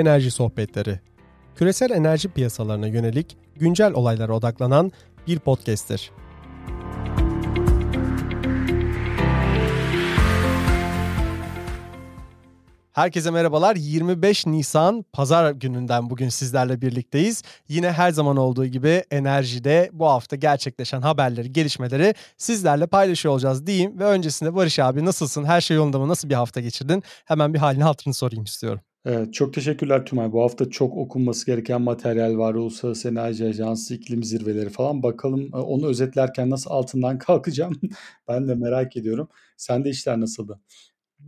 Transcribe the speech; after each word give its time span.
Enerji 0.00 0.30
Sohbetleri. 0.30 1.00
Küresel 1.56 1.90
enerji 1.90 2.28
piyasalarına 2.28 2.86
yönelik 2.86 3.36
güncel 3.56 3.92
olaylara 3.92 4.36
odaklanan 4.36 4.92
bir 5.26 5.38
podcast'tir. 5.38 6.10
Herkese 12.92 13.30
merhabalar. 13.30 13.76
25 13.76 14.46
Nisan 14.46 15.04
Pazar 15.12 15.52
gününden 15.52 16.10
bugün 16.10 16.28
sizlerle 16.28 16.80
birlikteyiz. 16.80 17.42
Yine 17.68 17.92
her 17.92 18.10
zaman 18.10 18.36
olduğu 18.36 18.66
gibi 18.66 19.04
enerjide 19.10 19.90
bu 19.92 20.06
hafta 20.06 20.36
gerçekleşen 20.36 21.00
haberleri, 21.00 21.52
gelişmeleri 21.52 22.14
sizlerle 22.36 22.86
paylaşıyor 22.86 23.34
olacağız 23.34 23.66
diyeyim. 23.66 23.98
Ve 23.98 24.04
öncesinde 24.04 24.54
Barış 24.54 24.78
abi 24.78 25.04
nasılsın? 25.04 25.44
Her 25.44 25.60
şey 25.60 25.76
yolunda 25.76 25.98
mı? 25.98 26.08
Nasıl 26.08 26.28
bir 26.28 26.34
hafta 26.34 26.60
geçirdin? 26.60 27.02
Hemen 27.24 27.54
bir 27.54 27.58
halini 27.58 27.84
hatırını 27.84 28.14
sorayım 28.14 28.44
istiyorum. 28.44 28.80
Evet, 29.04 29.34
çok 29.34 29.54
teşekkürler 29.54 30.06
Tümay. 30.06 30.32
Bu 30.32 30.42
hafta 30.42 30.70
çok 30.70 30.96
okunması 30.96 31.46
gereken 31.46 31.82
materyal 31.82 32.38
var. 32.38 32.54
Uluslararası 32.54 33.08
Enerji 33.08 33.46
Ajansı, 33.46 33.94
iklim 33.94 34.22
zirveleri 34.24 34.68
falan. 34.70 35.02
Bakalım 35.02 35.50
e, 35.54 35.56
onu 35.56 35.86
özetlerken 35.86 36.50
nasıl 36.50 36.70
altından 36.70 37.18
kalkacağım? 37.18 37.80
ben 38.28 38.48
de 38.48 38.54
merak 38.54 38.96
ediyorum. 38.96 39.28
Sende 39.56 39.90
işler 39.90 40.20
nasıldı? 40.20 40.60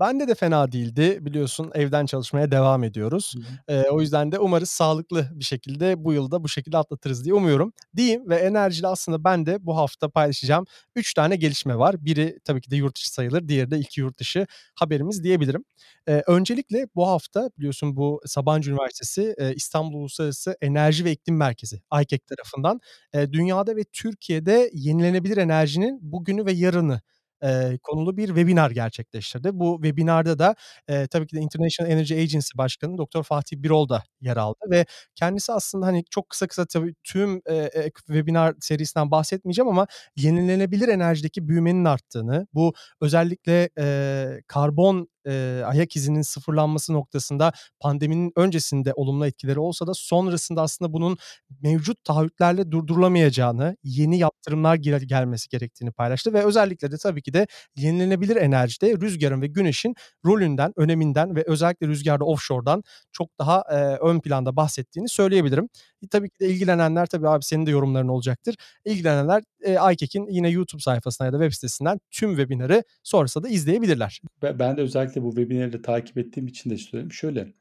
Bende 0.01 0.29
de 0.29 0.35
fena 0.35 0.73
değildi. 0.73 1.19
Biliyorsun 1.21 1.71
evden 1.75 2.07
çalışmaya 2.07 2.51
devam 2.51 2.85
ediyoruz. 2.85 3.35
Hı 3.69 3.73
hı. 3.73 3.91
o 3.91 4.01
yüzden 4.01 4.33
de 4.33 4.39
umarız 4.39 4.69
sağlıklı 4.71 5.29
bir 5.33 5.45
şekilde 5.45 6.05
bu 6.05 6.13
yılda 6.13 6.45
bu 6.45 6.49
şekilde 6.49 6.79
atlatırız 6.79 7.25
diye 7.25 7.35
umuyorum. 7.35 7.73
Diyeyim 7.97 8.29
ve 8.29 8.37
enerjili 8.37 8.87
aslında 8.87 9.25
ben 9.25 9.47
de 9.47 9.67
bu 9.67 9.77
hafta 9.77 10.09
paylaşacağım 10.09 10.65
3 10.97 11.15
tane 11.15 11.37
gelişme 11.37 11.79
var. 11.79 12.05
Biri 12.05 12.39
tabii 12.45 12.61
ki 12.61 12.71
de 12.71 12.77
yurt 12.77 12.97
dışı 12.97 13.13
sayılır. 13.13 13.49
Diğeri 13.49 13.71
de 13.71 13.79
iki 13.79 14.01
yurt 14.01 14.19
dışı 14.19 14.47
haberimiz 14.75 15.25
diyebilirim. 15.25 15.65
Eee, 16.09 16.23
öncelikle 16.27 16.87
bu 16.95 17.09
hafta 17.09 17.51
biliyorsun 17.59 17.97
bu 17.97 18.21
Sabancı 18.27 18.71
Üniversitesi, 18.71 19.35
eee, 19.41 19.53
İstanbul 19.57 19.99
Uluslararası 20.01 20.57
Enerji 20.61 21.05
ve 21.05 21.13
İklim 21.13 21.37
Merkezi 21.37 21.83
(IKEK) 22.03 22.27
tarafından, 22.27 22.81
eee, 23.15 23.33
dünyada 23.33 23.77
ve 23.77 23.85
Türkiye'de 23.93 24.71
yenilenebilir 24.75 25.37
enerjinin 25.37 25.99
bugünü 26.03 26.47
ve 26.47 26.53
yarını 26.53 27.01
eee, 27.43 27.79
konulu 27.83 28.17
bir 28.17 28.27
webinar 28.29 28.71
gerçekleştirdi. 28.71 29.51
Bu 29.53 29.75
webinar'da 29.83 30.39
da, 30.39 30.55
eee, 30.89 31.07
tabii 31.07 31.27
ki 31.27 31.37
de 31.37 31.41
International 31.41 31.91
Energy 31.93 32.15
Agency 32.15 32.59
Başkanı 32.59 32.99
Doktor 32.99 33.23
Fatih 33.23 33.57
Birol 33.57 33.89
da 33.89 34.03
yer 34.21 34.37
aldı 34.37 34.59
ve 34.71 34.87
kendisi 35.15 35.53
aslında, 35.53 35.87
hani, 35.87 36.05
çok 36.11 36.29
kısa 36.31 36.47
kısa 36.47 36.67
tabii 36.67 36.95
tüm, 37.05 37.41
ek 37.47 37.91
webinar 38.07 38.55
serisinden 38.61 39.11
bahsetmeyeceğim 39.11 39.69
ama 39.69 39.87
yenilenebilir 40.17 40.89
enerjideki 40.89 41.49
büyümenin 41.49 41.85
arttığını, 41.85 42.47
bu 42.55 42.75
özellikle, 43.01 43.69
eee, 43.79 44.43
karbon 44.47 45.09
eee, 45.27 45.63
ayak 45.65 45.97
izinin 45.97 46.23
sıfırlanması 46.23 46.93
noktasında 46.93 47.53
pandeminin 47.81 48.33
öncesinde 48.37 48.93
olumlu 48.95 49.27
etkileri 49.27 49.59
olsa 49.61 49.87
da 49.87 49.95
sonrasında 49.95 50.63
aslında 50.63 50.93
bunun 50.93 51.17
mevcut 51.63 52.05
taahhütlerle 52.05 52.71
durdurulamayacağını, 52.71 53.77
yeni 53.85 54.19
yaptırımlar 54.19 54.75
gel 54.77 55.01
gelmesi 55.01 55.49
gerektiğini 55.49 55.93
paylaştı 55.93 56.33
ve 56.33 56.45
özellikle 56.45 56.91
de 56.93 56.97
tabii 57.03 57.23
ki 57.23 57.33
de 57.35 57.47
yenilenebilir 57.77 58.37
enerjide 58.37 58.93
rüzgarın 59.01 59.43
ve 59.43 59.47
güneşin 59.47 59.95
rolünden, 60.27 60.73
öneminden 60.77 61.37
ve 61.37 61.45
özellikle 61.47 61.87
rüzgarda 61.89 62.25
offshore'dan 62.25 62.83
çok 63.13 63.29
daha 63.39 63.65
eee, 63.71 63.99
ön 64.03 64.21
planda 64.21 64.57
bahsettiğini 64.57 65.09
söyleyebilirim. 65.09 65.69
E, 66.03 66.09
tabii 66.09 66.31
ki 66.31 66.41
de 66.41 66.49
ilgilenenler 66.49 67.07
tabii 67.07 67.29
abi 67.29 67.45
senin 67.45 67.67
de 67.67 67.71
yorumların 67.71 68.09
olacaktır. 68.09 68.55
İlgilenenler 68.85 69.43
eee, 69.67 69.79
IKEK'in 69.93 70.27
yine 70.31 70.51
YouTube 70.51 70.83
sayfasına 70.83 71.27
ya 71.27 71.33
da 71.33 71.37
web 71.39 71.53
sitesinden 71.55 72.01
tüm 72.11 72.31
webinar'ı 72.37 72.83
sonrasında 73.03 73.45
da 73.45 73.49
izleyebilirler. 73.49 74.21
Be 74.43 74.59
ben 74.59 74.77
de 74.77 74.81
özellikle 74.81 75.23
bu 75.23 75.31
webinar'ı 75.35 75.83
takip 75.83 76.19
ettiğim 76.19 76.47
için 76.47 76.71
de 76.71 76.77
söyleyeyim. 76.79 77.13
Şöyle, 77.13 77.53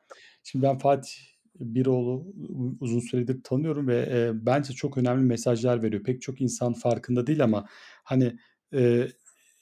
şimdi 0.43 0.63
ben 0.65 0.77
Fatih 0.77 1.11
Biroğlu 1.59 2.25
uzun 2.79 2.99
süredir 2.99 3.43
tanıyorum 3.43 3.87
ve, 3.87 4.07
eee, 4.11 4.31
bence 4.33 4.73
çok 4.73 4.97
önemli 4.97 5.23
mesajlar 5.25 5.83
veriyor. 5.83 6.03
Pek 6.03 6.21
çok 6.21 6.41
insan 6.41 6.73
farkında 6.73 7.27
değil 7.27 7.43
ama 7.43 7.65
hani, 8.03 8.37
eee, 8.73 9.07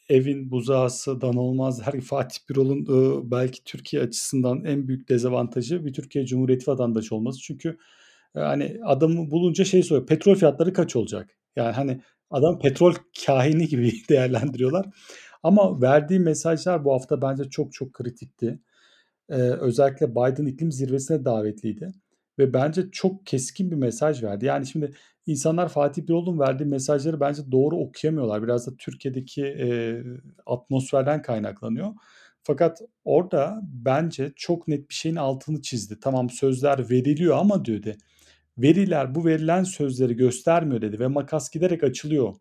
evin 0.09 0.52
buzağısı 0.52 1.22
dan 1.22 1.36
olmaz 1.38 1.80
der. 1.86 2.02
Fatih 2.02 2.40
Birol'un, 2.50 2.86
ııı, 2.90 3.32
belki 3.32 3.64
Türkiye 3.64 4.02
açısından 4.03 4.66
en 4.66 4.88
büyük 4.88 5.09
dezavantajı 5.09 5.86
bir 5.86 5.94
Türkiye 5.94 6.26
Cumhuriyeti 6.26 6.72
vatandaşı 6.72 7.16
olması. 7.16 7.40
Çünkü, 7.42 7.78
hani, 8.35 8.78
adamı 8.85 9.31
bulunca 9.31 9.66
şey 9.66 9.84
soruyor, 9.84 10.07
"Petrol 10.07 10.35
fiyatları 10.35 10.73
kaç 10.73 10.95
olacak?" 10.95 11.29
Yani, 11.56 11.72
hani, 11.73 12.01
adam 12.31 12.59
petrol 12.59 12.94
kâhini 13.25 13.67
gibi 13.67 13.91
değerlendiriyorlar. 14.09 14.85
Ama 15.44 15.81
verdiği 15.81 16.19
mesajlar 16.19 16.85
bu 16.85 16.94
hafta 16.94 17.22
bence 17.22 17.44
çok 17.50 17.73
çok 17.73 17.94
kritikti. 17.94 18.59
Eee, 19.31 19.38
özellikle 19.38 20.12
Biden 20.12 20.45
iklim 20.45 20.72
zirvesine 20.72 21.25
davetliydi 21.25 21.91
ve 22.40 22.53
bence 22.53 22.91
çok 22.91 23.25
keskin 23.25 23.72
bir 23.72 23.75
mesaj 23.75 24.23
verdi. 24.23 24.46
Yani 24.46 24.66
şimdi 24.67 24.91
insanlar 25.25 25.69
Fatih 25.69 26.03
Birol'un 26.07 26.40
verdiği 26.40 26.66
mesajları 26.66 27.19
bence 27.19 27.41
doğru 27.51 27.78
okuyamıyorlar. 27.78 28.44
Biraz 28.44 28.67
da 28.67 28.72
Türkiye'deki, 28.78 29.41
eee, 29.41 30.03
atmosferden 30.46 31.22
kaynaklanıyor. 31.22 31.94
Fakat 32.44 32.81
orada 33.06 33.61
bence 33.63 34.34
çok 34.35 34.67
net 34.67 34.90
bir 34.90 34.94
şeyin 34.96 35.16
altını 35.16 35.61
çizdi. 35.61 35.97
"Tamam, 36.01 36.29
sözler 36.29 36.90
veriliyor 36.90 37.38
ama" 37.38 37.66
dedi, 37.66 37.97
"veriler 38.62 39.16
bu 39.16 39.25
verilen 39.25 39.64
sözleri 39.64 40.16
göstermiyor." 40.16 40.81
dedi 40.81 41.00
ve 41.00 41.08
makas 41.08 41.50
giderek 41.50 41.84
açılıyor 41.84 42.36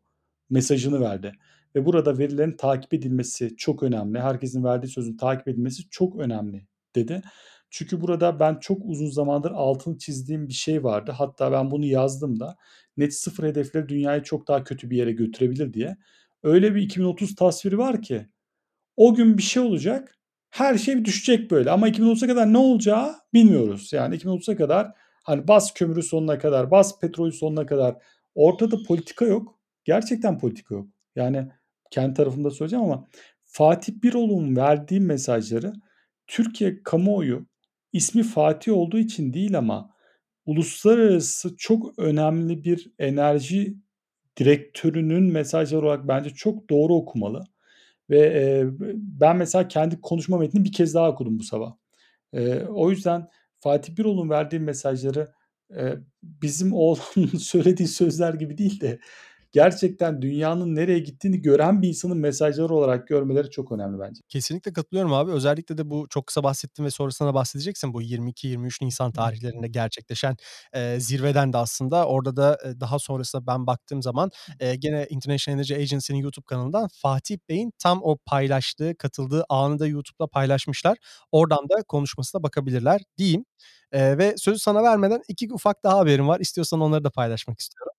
mesajını 0.50 1.00
verdi 1.00 1.32
ve 1.74 1.86
burada 1.86 2.18
verilerin 2.18 2.56
takip 2.56 2.94
edilmesi 2.94 3.56
çok 3.56 3.82
önemli. 3.82 4.20
Herkesin 4.20 4.64
verdiği 4.64 4.88
sözün 4.88 5.16
takip 5.16 5.48
edilmesi 5.48 5.88
çok 5.90 6.16
önemli 6.16 6.66
dedi. 6.94 7.22
Çünkü 7.70 8.00
burada 8.00 8.40
ben 8.40 8.58
çok 8.60 8.78
uzun 8.84 9.10
zamandır 9.10 9.50
altını 9.50 9.98
çizdiğim 9.98 10.48
bir 10.48 10.52
şey 10.52 10.84
vardı. 10.84 11.12
Hatta 11.18 11.52
ben 11.52 11.70
bunu 11.70 11.84
yazdım 11.86 12.40
da 12.40 12.56
net 12.96 13.14
sıfır 13.14 13.44
hedefleri 13.44 13.88
dünyayı 13.88 14.22
çok 14.22 14.48
daha 14.48 14.64
kötü 14.64 14.90
bir 14.90 14.96
yere 14.96 15.12
götürebilir 15.12 15.72
diye. 15.72 15.96
Öyle 16.42 16.74
bir 16.74 16.82
2030 16.82 17.34
tasviri 17.34 17.78
var 17.78 18.02
ki 18.02 18.26
o 18.96 19.14
gün 19.14 19.38
bir 19.38 19.42
şey 19.42 19.62
olacak, 19.62 20.18
her 20.50 20.78
şey 20.78 21.04
düşecek 21.04 21.50
böyle 21.50 21.70
ama 21.70 21.88
2030'a 21.88 22.26
kadar 22.28 22.52
ne 22.52 22.58
olacağı 22.58 23.14
bilmiyoruz. 23.34 23.92
Yani 23.92 24.16
2030'a 24.16 24.56
kadar 24.56 24.92
hani 25.28 25.48
bas 25.48 25.74
kömürü 25.74 26.02
sonuna 26.02 26.38
kadar, 26.38 26.70
bas 26.70 27.00
petrolü 27.00 27.32
sonuna 27.32 27.66
kadar 27.66 27.96
ortada 28.34 28.76
politika 28.88 29.26
yok. 29.26 29.58
Gerçekten 29.84 30.38
politika 30.38 30.74
yok. 30.74 30.88
Yani 31.16 31.48
kendi 31.90 32.14
tarafımda 32.14 32.50
söyleyeceğim 32.50 32.84
ama 32.84 33.08
Fatih 33.44 33.92
Birol'un 34.02 34.56
verdiği 34.56 35.00
mesajları 35.00 35.72
Türkiye 36.26 36.82
kamuoyu 36.82 37.46
ismi 37.92 38.22
Fatih 38.22 38.72
olduğu 38.72 38.98
için 38.98 39.34
değil 39.34 39.58
ama 39.58 39.90
uluslararası 40.46 41.56
çok 41.58 41.98
önemli 41.98 42.64
bir 42.64 42.92
enerji 42.98 43.76
direktörünün 44.38 45.24
mesajları 45.32 45.86
olarak 45.86 46.08
bence 46.08 46.30
çok 46.30 46.70
doğru 46.70 46.94
okumalı 46.96 47.44
ve, 48.10 48.18
eee, 48.20 48.66
ben 48.96 49.36
mesela 49.36 49.68
kendi 49.68 50.00
konuşma 50.00 50.38
metnini 50.38 50.64
bir 50.64 50.72
kez 50.72 50.94
daha 50.94 51.10
okudum 51.10 51.38
bu 51.38 51.42
sabah. 51.44 51.72
Eee, 52.34 52.66
o 52.68 52.90
yüzden 52.90 53.28
Fatih 53.60 53.96
Birol'un 53.96 54.30
verdiği 54.30 54.60
mesajları, 54.60 55.28
eee, 55.70 55.98
bizim 56.22 56.72
oğlanın 56.72 57.26
söylediği 57.38 57.88
sözler 57.88 58.34
gibi 58.34 58.58
değil 58.58 58.80
de 58.80 58.98
gerçekten 59.52 60.22
dünyanın 60.22 60.74
nereye 60.76 60.98
gittiğini 60.98 61.42
gören 61.42 61.82
bir 61.82 61.88
insanın 61.88 62.18
mesajları 62.18 62.74
olarak 62.74 63.08
görmeleri 63.08 63.50
çok 63.50 63.72
önemli 63.72 63.98
bence. 64.00 64.20
Kesinlikle 64.28 64.72
katılıyorum 64.72 65.12
abi. 65.12 65.30
Özellikle 65.32 65.78
de 65.78 65.90
bu 65.90 66.06
çok 66.10 66.26
kısa 66.26 66.42
bahsettim 66.44 66.84
ve 66.84 66.90
sonrasında 66.90 67.28
da 67.28 67.34
bahsedeceksin. 67.34 67.94
Bu 67.94 68.02
22-23 68.02 68.80
Nisan 68.82 69.12
tarihlerinde 69.12 69.68
gerçekleşen, 69.68 70.36
eee, 70.74 71.00
zirveden 71.00 71.52
de 71.52 71.56
aslında 71.58 72.06
orada 72.06 72.36
da, 72.36 72.58
eee, 72.64 72.80
daha 72.80 72.98
sonrasında 72.98 73.46
ben 73.46 73.66
baktığım 73.66 74.02
zaman, 74.02 74.30
eee, 74.60 74.74
gene 74.76 75.06
International 75.10 75.54
Energy 75.58 75.74
Agency'nin 75.74 76.18
YouTube 76.18 76.44
kanalından 76.46 76.88
Fatih 77.02 77.38
Bey'in 77.48 77.72
tam 77.78 78.00
o 78.02 78.16
paylaştığı, 78.26 78.94
katıldığı 78.98 79.44
anı 79.48 79.78
da 79.78 79.86
YouTube'da 79.86 80.26
paylaşmışlar. 80.26 80.98
Oradan 81.32 81.68
da 81.68 81.82
konuşmasına 81.88 82.42
bakabilirler 82.42 83.00
diyeyim. 83.18 83.44
Eee, 83.94 84.18
ve 84.18 84.34
sözü 84.36 84.58
sana 84.58 84.82
vermeden 84.82 85.20
2 85.28 85.52
ufak 85.54 85.84
daha 85.84 85.98
haberim 85.98 86.28
var. 86.28 86.40
İstiyorsan 86.40 86.80
onları 86.80 87.04
da 87.04 87.10
paylaşmak 87.10 87.60
istiyorum. 87.60 87.92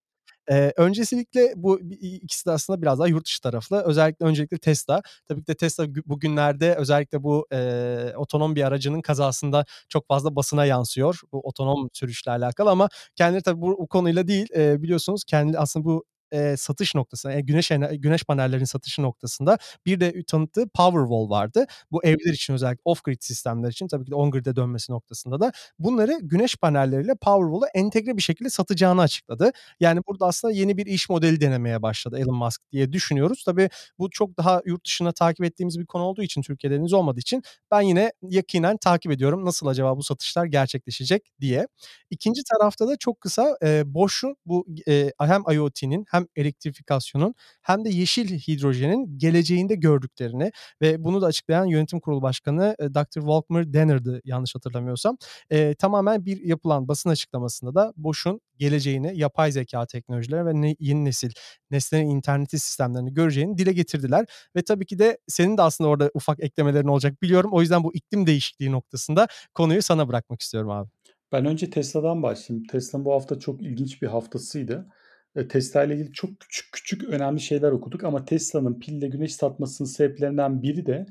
Eee, 0.49 0.73
öncelikle 0.77 1.53
bu 1.55 1.79
ikisi 2.01 2.45
de 2.45 2.51
aslında 2.51 2.81
biraz 2.81 2.99
daha 2.99 3.07
yurt 3.07 3.25
dışı 3.25 3.41
taraflı. 3.41 3.81
Özellikle 3.85 4.25
öncelikle 4.25 4.57
Tesla. 4.57 5.01
Tabii 5.27 5.41
ki 5.41 5.47
de 5.47 5.55
Tesla 5.55 5.85
gü 5.85 6.01
bugünlerde 6.05 6.75
özellikle 6.75 7.23
bu, 7.23 7.47
eee, 7.51 8.13
otonom 8.17 8.55
bir 8.55 8.63
aracının 8.63 9.01
kazasında 9.01 9.65
çok 9.89 10.07
fazla 10.07 10.35
basına 10.35 10.65
yansıyor. 10.65 11.19
Bu 11.31 11.39
otonom 11.43 11.89
sürüşle 11.93 12.31
alakalı 12.31 12.69
ama 12.69 12.89
kendileri 13.15 13.43
tabii 13.43 13.61
bu 13.61 13.77
bu 13.79 13.87
konuyla 13.87 14.27
değil, 14.27 14.47
eee, 14.55 14.77
biliyorsunuz 14.81 15.23
kendi 15.23 15.57
aslında 15.59 15.85
bu 15.85 16.03
eee, 16.33 16.57
satış 16.57 16.95
noktasında, 16.95 17.33
eee, 17.33 17.41
güneş 17.41 17.69
güneş 17.91 18.23
panellerinin 18.23 18.65
satışı 18.65 19.01
noktasında 19.03 19.57
bir 19.85 19.99
de 19.99 20.23
tanıttığı 20.27 20.67
Powerwall 20.69 21.29
vardı. 21.29 21.65
Bu 21.91 22.03
evler 22.03 22.33
için 22.33 22.53
özellikle 22.53 22.81
off 22.85 23.03
grid 23.03 23.17
sistemler 23.21 23.69
için 23.71 23.87
tabii 23.87 24.05
ki 24.05 24.11
de 24.11 24.15
on 24.15 24.31
grid'e 24.31 24.55
dönmesi 24.55 24.91
noktasında 24.91 25.39
da 25.39 25.51
bunları 25.79 26.19
güneş 26.21 26.55
panelleriyle 26.55 27.15
Powerwall'u 27.15 27.65
entegre 27.73 28.17
bir 28.17 28.21
şekilde 28.21 28.49
satacağını 28.49 29.01
açıkladı. 29.01 29.51
Yani 29.79 30.01
burada 30.07 30.25
aslında 30.27 30.53
yeni 30.53 30.77
bir 30.77 30.85
iş 30.85 31.09
modeli 31.09 31.41
denemeye 31.41 31.81
başladı 31.81 32.17
Elon 32.19 32.35
Musk 32.35 32.61
diye 32.71 32.91
düşünüyoruz. 32.93 33.43
Tabii 33.45 33.69
bu 33.99 34.09
çok 34.09 34.37
daha 34.37 34.61
yurt 34.65 34.85
dışında 34.85 35.11
takip 35.11 35.45
ettiğimiz 35.45 35.79
bir 35.79 35.85
konu 35.85 36.03
olduğu 36.03 36.23
için, 36.23 36.41
Türkiye'de 36.41 36.75
henüz 36.75 36.93
olmadığı 36.93 37.19
için 37.19 37.43
ben 37.71 37.81
yine 37.81 38.11
yakinen 38.21 38.77
takip 38.77 39.11
ediyorum. 39.11 39.45
Nasıl 39.45 39.67
acaba 39.67 39.97
bu 39.97 40.03
satışlar 40.03 40.45
gerçekleşecek 40.45 41.31
diye. 41.41 41.67
İkinci 42.09 42.41
tarafta 42.53 42.87
da 42.87 42.97
çok 42.97 43.21
kısa, 43.21 43.57
eee, 43.63 43.83
Bosch'un 43.85 44.35
bu, 44.45 44.65
eee, 44.87 45.11
hem 45.19 45.43
IoT'nin 45.53 46.05
hem 46.11 46.18
elektrifikasyonun 46.35 47.35
hem 47.61 47.85
de 47.85 47.89
yeşil 47.89 48.39
hidrojenin 48.39 49.17
geleceğinde 49.17 49.75
gördüklerini 49.75 50.51
ve 50.81 51.03
bunu 51.03 51.21
da 51.21 51.25
açıklayan 51.25 51.65
yönetim 51.65 51.99
kurulu 51.99 52.21
başkanı, 52.21 52.75
eee, 52.79 52.93
Dr. 52.93 53.21
Volkmar 53.21 53.73
Danner'dı 53.73 54.21
yanlış 54.25 54.55
hatırlamıyorsam. 54.55 55.17
Eee, 55.51 55.75
tamamen 55.75 56.25
bir 56.25 56.41
yapılan 56.45 56.87
basın 56.87 57.09
açıklamasında 57.09 57.75
da 57.75 57.93
Bosch'un 57.97 58.41
geleceğini, 58.57 59.19
yapay 59.19 59.51
zekâ 59.51 59.85
teknolojileri 59.85 60.45
ve 60.45 60.61
ne 60.61 60.75
yeni 60.79 61.05
nesil 61.05 61.31
nesnenin 61.71 62.09
interneti 62.09 62.59
sistemlerini 62.59 63.13
göreceğini 63.13 63.57
dile 63.57 63.73
getirdiler 63.73 64.25
ve 64.55 64.61
tabii 64.61 64.85
ki 64.85 64.99
de 64.99 65.17
senin 65.27 65.57
de 65.57 65.61
aslında 65.61 65.89
orada 65.89 66.11
ufak 66.13 66.39
eklemelerin 66.43 66.87
olacak 66.87 67.21
biliyorum. 67.21 67.49
O 67.53 67.61
yüzden 67.61 67.83
bu 67.83 67.93
iklim 67.93 68.27
değişikliği 68.27 68.71
noktasında 68.71 69.27
konuyu 69.53 69.81
sana 69.81 70.07
bırakmak 70.07 70.41
istiyorum 70.41 70.69
abi. 70.69 70.89
Ben 71.31 71.45
önce 71.45 71.69
Tesla'dan 71.69 72.23
başlayayım. 72.23 72.67
Tesla'nın 72.67 73.05
bu 73.05 73.13
hafta 73.13 73.39
çok 73.39 73.61
ilginç 73.61 74.01
bir 74.01 74.07
haftasıydı. 74.07 74.87
Eee, 75.35 75.47
Tesla 75.47 75.83
ile 75.83 75.95
ilgili 75.95 76.11
çok 76.13 76.39
küçük 76.39 76.71
küçük 76.71 77.03
önemli 77.03 77.39
şeyler 77.39 77.71
okuduk 77.71 78.03
ama 78.03 78.25
Tesla'nın 78.25 78.79
pille 78.79 79.07
güneş 79.07 79.35
satmasının 79.35 79.87
sebeplerinden 79.87 80.61
biri 80.61 80.85
de 80.85 81.05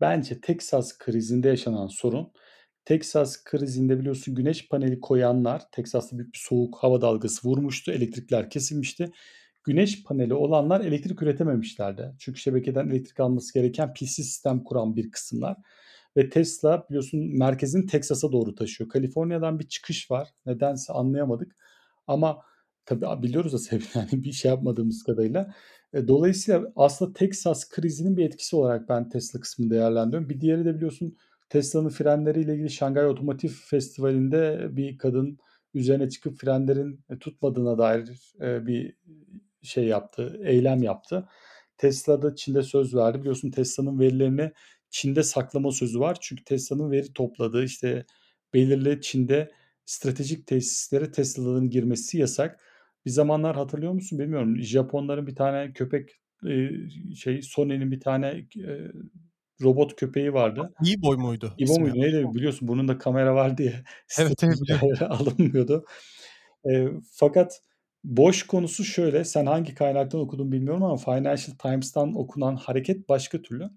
bence 0.00 0.40
Teksas 0.40 0.98
krizinde 0.98 1.48
yaşanan 1.48 1.86
sorun. 1.86 2.32
Teksas 2.84 3.44
krizinde 3.44 3.98
biliyorsun 4.00 4.34
güneş 4.34 4.68
paneli 4.68 5.00
koyanlar, 5.00 5.62
Teksas'ta 5.72 6.18
büyük 6.18 6.34
bir 6.34 6.38
soğuk 6.38 6.76
hava 6.78 7.00
dalgası 7.00 7.48
vurmuştu, 7.48 7.92
elektrikler 7.92 8.50
kesilmişti. 8.50 9.10
Güneş 9.64 10.04
paneli 10.04 10.34
olanlar 10.34 10.80
elektrik 10.80 11.22
üretememişlerdi. 11.22 12.12
Çünkü 12.18 12.40
şebekeden 12.40 12.88
elektrik 12.88 13.20
alması 13.20 13.54
gereken 13.54 13.94
pilsiz 13.94 14.26
sistem 14.26 14.64
kuran 14.64 14.96
bir 14.96 15.10
kısımlar 15.10 15.56
ve 16.16 16.30
Tesla 16.30 16.86
biliyorsun 16.90 17.20
merkezini 17.38 17.86
Teksas'a 17.86 18.32
doğru 18.32 18.54
taşıyor. 18.54 18.90
Kaliforniya'dan 18.90 19.58
bir 19.58 19.68
çıkış 19.68 20.10
var. 20.10 20.28
Nedense 20.46 20.92
anlayamadık 20.92 21.56
ama 22.06 22.42
tabii 22.86 23.22
biliyoruz 23.22 23.52
da 23.52 23.58
sebebini 23.58 23.88
yani 23.94 24.24
bir 24.24 24.32
şey 24.32 24.48
yapmadığımız 24.50 25.02
kadarıyla. 25.02 25.54
Eee, 25.94 26.08
dolayısıyla 26.08 26.72
aslında 26.76 27.12
Teksas 27.12 27.68
krizinin 27.68 28.16
bir 28.16 28.24
etkisi 28.26 28.56
olarak 28.56 28.88
ben 28.88 29.08
Tesla 29.08 29.40
kısmını 29.40 29.70
değerlendiriyorum. 29.70 30.28
Bir 30.30 30.40
diğeri 30.40 30.64
de 30.64 30.74
biliyorsun 30.76 31.16
Tesla'nın 31.48 31.88
frenleriyle 31.88 32.54
ilgili 32.54 32.70
Şangay 32.70 33.06
Otomotiv 33.06 33.48
Festivali'nde 33.48 34.68
bir 34.76 34.98
kadın 34.98 35.38
üzerine 35.74 36.10
çıkıp 36.10 36.38
frenlerin, 36.40 37.00
eee, 37.10 37.18
tutmadığına 37.18 37.78
dair, 37.78 38.32
eee, 38.40 38.62
bir 38.66 38.94
şey 39.62 39.84
yaptı, 39.84 40.40
eylem 40.44 40.82
yaptı. 40.82 41.28
Tesla 41.78 42.22
da 42.22 42.34
Çin'de 42.36 42.62
söz 42.62 42.94
verdi. 42.94 43.20
Biliyorsun 43.20 43.50
Tesla'nın 43.50 43.98
verilerini 43.98 44.52
Çin'de 44.90 45.22
saklama 45.22 45.70
sözü 45.72 46.00
var. 46.00 46.16
Çünkü 46.20 46.44
Tesla'nın 46.44 46.90
veri 46.90 47.12
topladığı, 47.12 47.64
işte, 47.64 48.06
belirli 48.54 49.00
Çin'de 49.00 49.50
stratejik 49.86 50.46
tesislere 50.46 51.12
Tesla'ların 51.12 51.70
girmesi 51.70 52.18
yasak. 52.18 52.60
Bir 53.06 53.10
zamanlar 53.10 53.56
hatırlıyor 53.56 53.92
musun 53.92 54.18
bilmiyorum. 54.18 54.56
Japonların 54.58 55.26
bir 55.26 55.34
tane 55.34 55.72
köpek, 55.72 56.10
şey, 57.16 57.42
Sony'nin 57.42 57.90
bir 57.90 58.00
tane, 58.00 58.46
eee, 58.56 58.92
robot 59.62 59.96
köpeği 59.96 60.32
vardı. 60.32 60.74
E-Boy 60.86 61.16
muydu 61.16 61.52
İbo 61.58 61.72
ismi? 61.72 61.82
muydu 61.82 61.96
neydi? 62.00 62.34
Biliyorsun 62.34 62.68
burnunda 62.68 62.98
kamera 62.98 63.34
vardı 63.34 63.62
ya, 63.62 63.72
Evet, 64.18 64.42
evet 64.42 65.02
alınmıyordu. 65.02 65.84
Eee, 66.64 66.92
fakat 67.12 67.62
Bosch 68.04 68.46
konusu 68.48 68.84
şöyle, 68.84 69.24
sen 69.24 69.46
hangi 69.46 69.74
kaynaktan 69.74 70.20
okudun 70.20 70.52
bilmiyorum 70.52 70.82
ama 70.82 70.96
Financial 70.96 71.56
Times'tan 71.62 72.16
okunan 72.16 72.56
hareket 72.56 73.08
başka 73.08 73.42
türlü. 73.42 73.70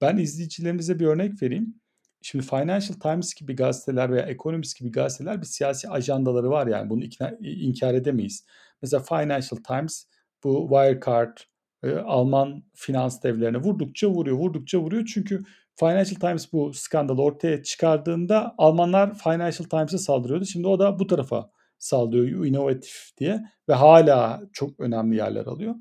Ben 0.00 0.16
izleyicilerimize 0.16 0.98
bir 0.98 1.06
örnek 1.06 1.42
vereyim. 1.42 1.80
Şimdi 2.26 2.46
Financial 2.46 2.98
Times 3.02 3.34
gibi 3.34 3.56
gazeteler 3.56 4.12
veya 4.12 4.26
Economist 4.26 4.78
gibi 4.78 4.92
gazeteler 4.92 5.40
bir 5.40 5.46
siyasi 5.46 5.88
ajandaları 5.88 6.50
var 6.50 6.66
yani 6.66 6.90
bunu 6.90 7.04
ikna 7.04 7.36
inkâr 7.40 7.94
edemeyiz. 7.94 8.46
Mesela 8.82 9.02
Financial 9.02 9.62
Times 9.68 10.06
bu 10.44 10.68
Wirecard, 10.70 11.36
eee, 11.84 11.96
Alman 11.96 12.64
finans 12.74 13.22
devlerine 13.22 13.58
vurdukça 13.58 14.08
vuruyor, 14.08 14.36
vurdukça 14.36 14.78
vuruyor. 14.78 15.04
Çünkü 15.14 15.42
Financial 15.76 16.20
Times 16.20 16.52
bu 16.52 16.72
skandalı 16.74 17.22
ortaya 17.22 17.62
çıkardığında 17.62 18.54
Almanlar 18.58 19.18
Financial 19.18 19.68
Times'a 19.68 19.98
saldırıyordu. 19.98 20.44
Şimdi 20.44 20.66
o 20.66 20.78
da 20.78 20.98
bu 20.98 21.06
tarafa 21.06 21.50
saldırıyor 21.78 22.46
inovatif 22.46 23.16
diye 23.18 23.44
ve 23.68 23.74
hâlâ 23.74 24.42
çok 24.52 24.80
önemli 24.80 25.16
yerler 25.16 25.46
alıyor. 25.46 25.74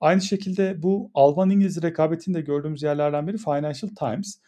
Aynı 0.00 0.20
şekilde 0.20 0.82
bu 0.82 1.10
Alman-İngiliz 1.14 1.82
rekabetini 1.82 2.34
de 2.34 2.40
gördüğümüz 2.40 2.82
yerlerden 2.82 3.26
biri 3.26 3.38
Financial 3.38 3.90
Times. 3.98 4.40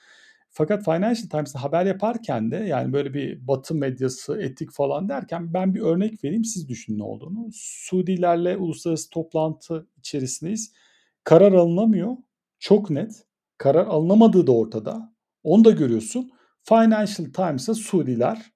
Fakat 0.55 0.85
Financial 0.85 1.29
Times'ta 1.29 1.63
haber 1.63 1.87
yaparken 1.87 2.51
de 2.51 2.57
yani 2.57 2.93
böyle 2.93 3.15
bir 3.15 3.47
Batı 3.47 3.75
medyası, 3.75 4.43
etik 4.43 4.73
falan 4.73 5.09
derken 5.09 5.55
ben 5.55 5.75
bir 5.75 5.81
örnek 5.81 6.25
vereyim, 6.25 6.45
siz 6.45 6.69
düşünün 6.69 6.99
ne 6.99 7.03
olduğunu. 7.03 7.49
Suudilerle 7.53 8.57
uluslararası 8.57 9.11
toplantı 9.11 9.87
içerisindeyiz. 9.99 10.73
Karar 11.25 11.53
alınamıyor. 11.53 12.17
Çok 12.59 12.91
net. 12.91 13.25
Karar 13.59 13.87
alınamadığı 13.87 14.47
da 14.47 14.53
ortada. 14.53 15.15
Onu 15.43 15.65
da 15.65 15.71
görüyorsun. 15.71 16.31
Financial 16.65 17.33
Times'a 17.33 17.75
Suudiler, 17.75 18.53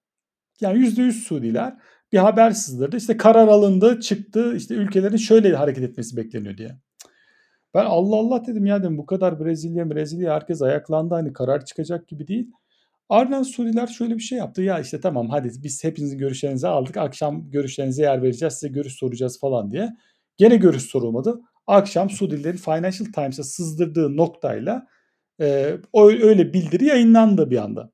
yani 0.61 0.79
%100 0.79 1.13
Suudiler 1.13 1.77
bir 2.13 2.19
haber 2.19 2.51
sızdırdı. 2.51 2.97
İşte 2.97 3.17
karar 3.17 3.49
alındı, 3.49 4.01
çıktı, 4.01 4.57
işte 4.57 4.75
ülkelerin 4.75 5.17
şöyle 5.17 5.57
hareket 5.57 5.85
etmesi 5.85 6.17
bekleniyor 6.17 6.57
diye. 6.57 6.79
Ben 7.77 7.85
Allah 7.85 8.17
Allah 8.17 8.47
dedim 8.47 8.67
ya 8.67 8.83
dedim 8.83 8.99
bu 8.99 9.07
kadar 9.07 9.41
Brezilya 9.45 9.91
Brezilya 9.91 10.35
herkes 10.35 10.63
ayaklandı 10.63 11.15
hani 11.15 11.33
karar 11.33 11.65
çıkacak 11.65 12.09
gibi 12.09 12.29
değil. 12.29 12.51
Ardından 13.09 13.43
Suudiler 13.43 13.87
şöyle 13.87 14.15
bir 14.15 14.23
şey 14.23 14.39
yaptı. 14.39 14.63
Ya 14.63 14.81
işte 14.81 15.01
tamam 15.01 15.29
hadi 15.29 15.51
biz 15.63 15.85
hepinizin 15.85 16.19
görüşlerinizi 16.19 16.69
aldık. 16.69 16.97
Akşam 16.97 17.51
görüşlerinize 17.51 18.03
yer 18.03 18.23
vereceğiz. 18.23 18.55
Size 18.55 18.69
görüş 18.69 18.93
soracağız 18.93 19.41
falan 19.41 19.71
diye. 19.71 19.97
Gene 20.37 20.57
görüş 20.57 20.83
sorulmadı. 20.83 21.41
Akşam 21.67 22.11
Suudilerin 22.11 22.57
Financial 22.57 23.13
Times'a 23.13 23.43
sızdırdığı 23.43 24.17
noktayla 24.17 24.87
o 25.93 26.11
öyle 26.11 26.53
bildiri 26.53 26.85
yayınlandı 26.85 27.51
bir 27.51 27.59
anda. 27.59 27.91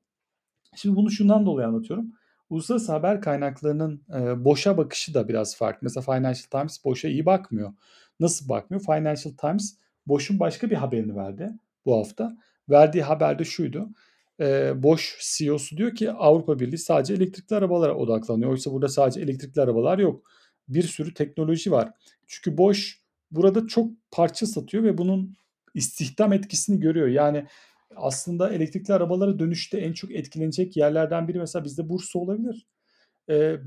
Şimdi 0.75 0.95
bunu 0.95 1.11
şundan 1.11 1.45
dolayı 1.45 1.67
anlatıyorum. 1.67 2.11
Uluslararası 2.49 2.91
haber 2.91 3.21
kaynaklarının, 3.21 4.03
eee, 4.13 4.45
Bosch'a 4.45 4.77
bakışı 4.77 5.13
da 5.13 5.27
biraz 5.27 5.57
farklı. 5.57 5.79
Mesela 5.81 6.01
Financial 6.03 6.49
Times 6.51 6.85
Bosch'a 6.85 7.07
iyi 7.07 7.25
bakmıyor. 7.25 7.73
Nasıl 8.19 8.49
bakmıyor? 8.49 8.81
Financial 8.83 9.33
Times 9.33 9.77
Bosch'un 10.07 10.39
başka 10.39 10.69
bir 10.69 10.75
haberini 10.75 11.15
verdi 11.15 11.51
bu 11.85 11.97
hafta. 11.97 12.37
Verdiği 12.69 13.03
haber 13.03 13.39
de 13.39 13.43
şuydu. 13.43 13.89
Eee, 14.39 14.73
Bosch 14.75 15.03
CEO'su 15.37 15.77
diyor 15.77 15.95
ki 15.95 16.11
Avrupa 16.11 16.59
Birliği 16.59 16.77
sadece 16.77 17.13
elektrikli 17.13 17.53
arabalara 17.53 17.95
odaklanıyor. 17.95 18.51
Oysa 18.51 18.71
burada 18.71 18.87
sadece 18.87 19.21
elektrikli 19.21 19.61
arabalar 19.61 19.99
yok. 19.99 20.25
Bir 20.67 20.83
sürü 20.83 21.13
teknoloji 21.13 21.71
var. 21.71 21.91
Çünkü 22.27 22.57
Bosch 22.57 22.81
burada 23.31 23.67
çok 23.67 23.91
parça 24.11 24.45
satıyor 24.45 24.83
ve 24.83 24.97
bunun 24.97 25.35
istihdam 25.73 26.33
etkisini 26.33 26.79
görüyor. 26.79 27.07
Yani 27.07 27.45
aslında 27.95 28.49
elektrikli 28.53 28.93
arabalara 28.93 29.39
dönüşte 29.39 29.77
en 29.77 29.93
çok 29.93 30.11
etkilenecek 30.11 30.77
yerlerden 30.77 31.27
biri 31.27 31.39
mesela 31.39 31.65
bizde 31.65 31.89
Bursa 31.89 32.19
olabilir. 32.19 32.67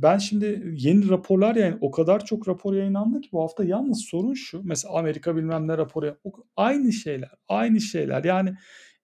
Ben 0.03 0.19
şimdi 0.19 0.75
yeni 0.77 1.09
raporlar 1.09 1.57
yani 1.57 1.79
o 1.81 1.91
kadar 1.91 2.25
çok 2.25 2.49
rapor 2.49 2.75
yayınlandı 2.75 3.21
ki 3.21 3.29
bu 3.33 3.43
hafta 3.43 3.65
yalnız 3.65 4.05
sorun 4.05 4.35
şu, 4.35 4.61
mesela 4.65 4.95
Amerika 4.95 5.37
bilmem 5.37 5.69
ne 5.69 5.79
raporu, 5.79 6.19
aynı 6.57 6.93
şeyler, 6.93 7.31
aynı 7.49 7.81
şeyler. 7.81 8.25
Yani 8.25 8.55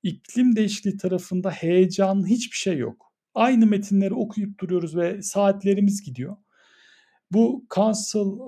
iklim 0.03 0.57
değişikliği 0.57 0.97
tarafında 0.97 1.51
heyecanlı 1.51 2.27
hiçbir 2.27 2.57
şey 2.57 2.79
yok. 2.79 3.13
Aynı 3.35 3.67
metinleri 3.67 4.15
okuyup 4.15 4.61
duruyoruz 4.61 4.97
ve 4.97 5.23
saatlerimiz 5.23 6.03
gidiyor. 6.03 6.37
Bu 7.31 7.65
Council, 7.75 8.39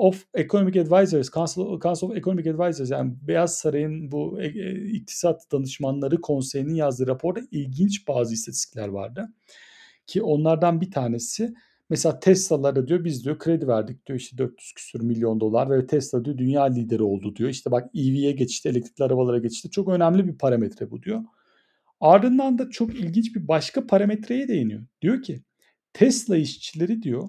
of 0.00 0.24
Economic 0.34 0.80
Advisors, 0.80 1.30
Council 1.30 1.80
Council 1.82 2.06
of 2.06 2.16
Economic 2.16 2.50
Advisors 2.50 2.90
yani 2.90 3.12
Beyaz 3.22 3.58
Saray'ın 3.58 4.12
bu, 4.12 4.40
e 4.42 4.52
eee, 4.52 4.90
iktisat 4.92 5.52
danışmanları 5.52 6.20
konseyinin 6.20 6.74
yazdığı 6.74 7.06
raporda 7.06 7.40
ilginç 7.50 8.08
bazı 8.08 8.34
istatistikler 8.34 8.88
vardı. 8.88 9.28
Ki 10.10 10.22
onlardan 10.22 10.80
bir 10.80 10.90
tanesi 10.90 11.54
mesela 11.90 12.20
Tesla'lara 12.20 12.88
diyor 12.88 13.04
biz 13.04 13.24
diyor 13.24 13.38
kredi 13.38 13.68
verdik 13.68 14.06
diyor 14.06 14.18
işte 14.18 14.38
400 14.38 14.72
küsur 14.72 15.00
milyon 15.00 15.40
dolar 15.40 15.70
ve 15.70 15.86
Tesla 15.86 16.24
diyor 16.24 16.38
dünya 16.38 16.62
lideri 16.62 17.02
oldu 17.02 17.36
diyor. 17.36 17.50
İşte 17.50 17.70
bak 17.70 17.90
EV'ye 17.94 18.32
geçişte, 18.32 18.68
elektrikli 18.68 19.02
arabalara 19.02 19.38
geçişte 19.38 19.70
çok 19.70 19.88
önemli 19.88 20.26
bir 20.26 20.38
parametre 20.38 20.90
bu 20.90 21.02
diyor. 21.02 21.20
Ardından 22.00 22.58
da 22.58 22.70
çok 22.70 22.94
ilginç 22.94 23.36
bir 23.36 23.48
başka 23.48 23.86
parametreye 23.86 24.48
değiniyor. 24.48 24.82
Diyor 25.02 25.22
ki 25.22 25.42
Tesla 25.92 26.36
işçileri 26.36 27.02
diyor 27.02 27.28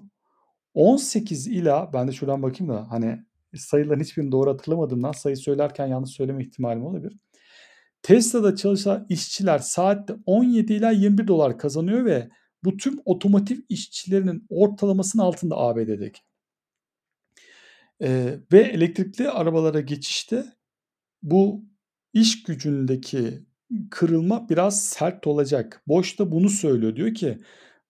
18 0.74 1.46
ila 1.46 1.92
ben 1.92 2.08
de 2.08 2.12
şuradan 2.12 2.42
bakayım 2.42 2.72
da 2.72 2.90
hani 2.90 3.24
sayıların 3.56 4.00
hiçbirini 4.00 4.32
doğru 4.32 4.50
hatırlamadığımdan 4.50 5.12
sayı 5.12 5.36
söylerken 5.36 5.86
yanlış 5.86 6.10
söyleme 6.10 6.42
ihtimalim 6.42 6.84
olabilir. 6.84 7.16
Tesla'da 8.02 8.56
çalışan 8.56 9.06
işçiler 9.08 9.58
saatte 9.58 10.14
17 10.26 10.72
ila 10.72 10.90
21 10.90 11.26
dolar 11.26 11.58
kazanıyor 11.58 12.04
ve 12.04 12.28
bu 12.64 12.76
tüm 12.76 13.00
otomotiv 13.04 13.58
işçilerinin 13.68 14.46
ortalamasının 14.48 15.22
altında 15.22 15.56
ABD'deki. 15.56 16.20
Ee, 18.02 18.38
ve 18.52 18.60
elektrikli 18.60 19.30
arabalara 19.30 19.80
geçişte 19.80 20.44
bu 21.22 21.64
iş 22.12 22.42
gücündeki 22.42 23.46
kırılma 23.90 24.48
biraz 24.48 24.84
sert 24.84 25.26
olacak. 25.26 25.82
Boş 25.86 26.18
da 26.18 26.32
bunu 26.32 26.48
söylüyor. 26.48 26.96
Diyor 26.96 27.14
ki 27.14 27.38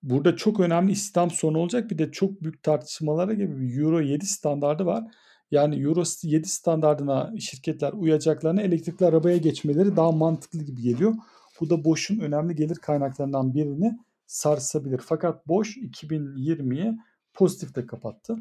burada 0.03 0.37
çok 0.37 0.61
önemli 0.61 0.93
istihdam 0.93 1.31
sorunu 1.31 1.59
olacak. 1.59 1.91
Bir 1.91 1.99
de 1.99 2.13
çok 2.13 2.43
büyük 2.43 2.63
tartışmalara 2.63 3.35
gibi 3.35 3.61
bir 3.61 3.81
Euro 3.81 4.01
7 4.01 4.27
standardı 4.27 4.87
var. 4.87 5.05
Yani 5.51 5.83
Euro 5.83 6.05
7 6.23 6.49
standardına 6.49 7.33
şirketler 7.41 7.93
uyacaklarına 7.93 8.63
elektrikli 8.63 9.05
arabaya 9.05 9.37
geçmeleri 9.37 9.97
daha 9.97 10.13
mantıklı 10.13 10.63
gibi 10.63 10.83
geliyor. 10.83 11.15
Bu 11.61 11.71
da 11.71 11.85
Bosch'un 11.85 12.21
önemli 12.21 12.55
gelir 12.55 12.77
kaynaklarından 12.77 13.55
birini 13.55 13.99
sarsabilir. 14.33 14.99
Fakat 14.99 15.49
Bosch 15.49 15.77
2020'yi 15.77 16.99
pozitifte 17.35 17.87
kapattı. 17.87 18.37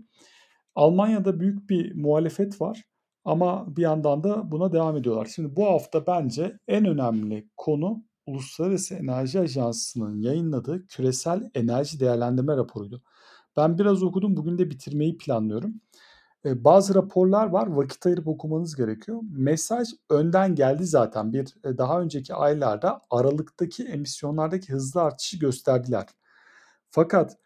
Almanya'da 0.76 1.40
büyük 1.40 1.70
bir 1.70 1.96
muhalefet 1.96 2.62
var 2.62 2.84
ama 3.26 3.78
bir 3.78 3.82
yandan 3.82 4.24
da 4.24 4.52
buna 4.52 4.74
devam 4.74 4.98
ediyorlar. 4.98 5.26
Şimdi 5.36 5.56
bu 5.56 5.66
hafta 5.66 6.08
bence 6.08 6.60
en 6.68 6.86
önemli 6.86 7.50
konu 7.58 8.04
Uluslararası 8.26 8.96
Enerji 8.96 9.40
Ajansı'nın 9.40 10.22
yayınladığı 10.22 10.88
küresel 10.88 11.50
enerji 11.56 12.00
değerlendirme 12.00 12.58
raporuydu. 12.58 13.02
Ben 13.58 13.78
biraz 13.78 14.04
okudum, 14.04 14.38
bugün 14.38 14.58
de 14.58 14.70
bitirmeyi 14.70 15.18
planlıyorum. 15.18 15.82
Bazı 16.46 16.96
raporlar 16.96 17.48
var, 17.48 17.68
vakit 17.68 18.06
ayırıp 18.06 18.28
okumanız 18.28 18.76
gerekiyor. 18.76 19.22
Mesaj 19.32 19.90
önden 20.10 20.56
geldi 20.56 20.86
zaten. 20.86 21.34
Bir 21.34 21.56
e, 21.64 21.78
daha 21.78 22.02
önceki 22.02 22.34
aylarda 22.34 23.02
Aralık'taki 23.10 23.84
emisyonlardaki 23.84 24.74
hızlı 24.74 25.02
artışı 25.02 25.40
gösterdiler. 25.40 26.08
Fakat 26.90 27.38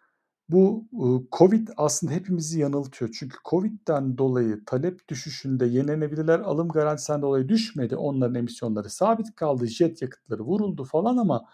bu 0.49 0.87
Covid 1.31 1.67
aslında 1.77 2.13
hepimizi 2.13 2.59
yanıltıyor. 2.59 3.11
Çünkü 3.19 3.37
Covid'den 3.49 4.17
dolayı 4.17 4.65
talep 4.65 5.07
düşüşünde 5.09 5.65
yenilenebilirler 5.65 6.39
alım 6.39 6.69
garantisinden 6.69 7.21
dolayı 7.21 7.49
düşmedi. 7.49 7.95
Onların 7.95 8.35
emisyonları 8.35 8.89
sabit 8.89 9.35
kaldı. 9.35 9.67
Jet 9.67 10.01
yakıtları 10.01 10.43
vuruldu 10.43 10.83
falan 10.83 11.17
ama 11.17 11.45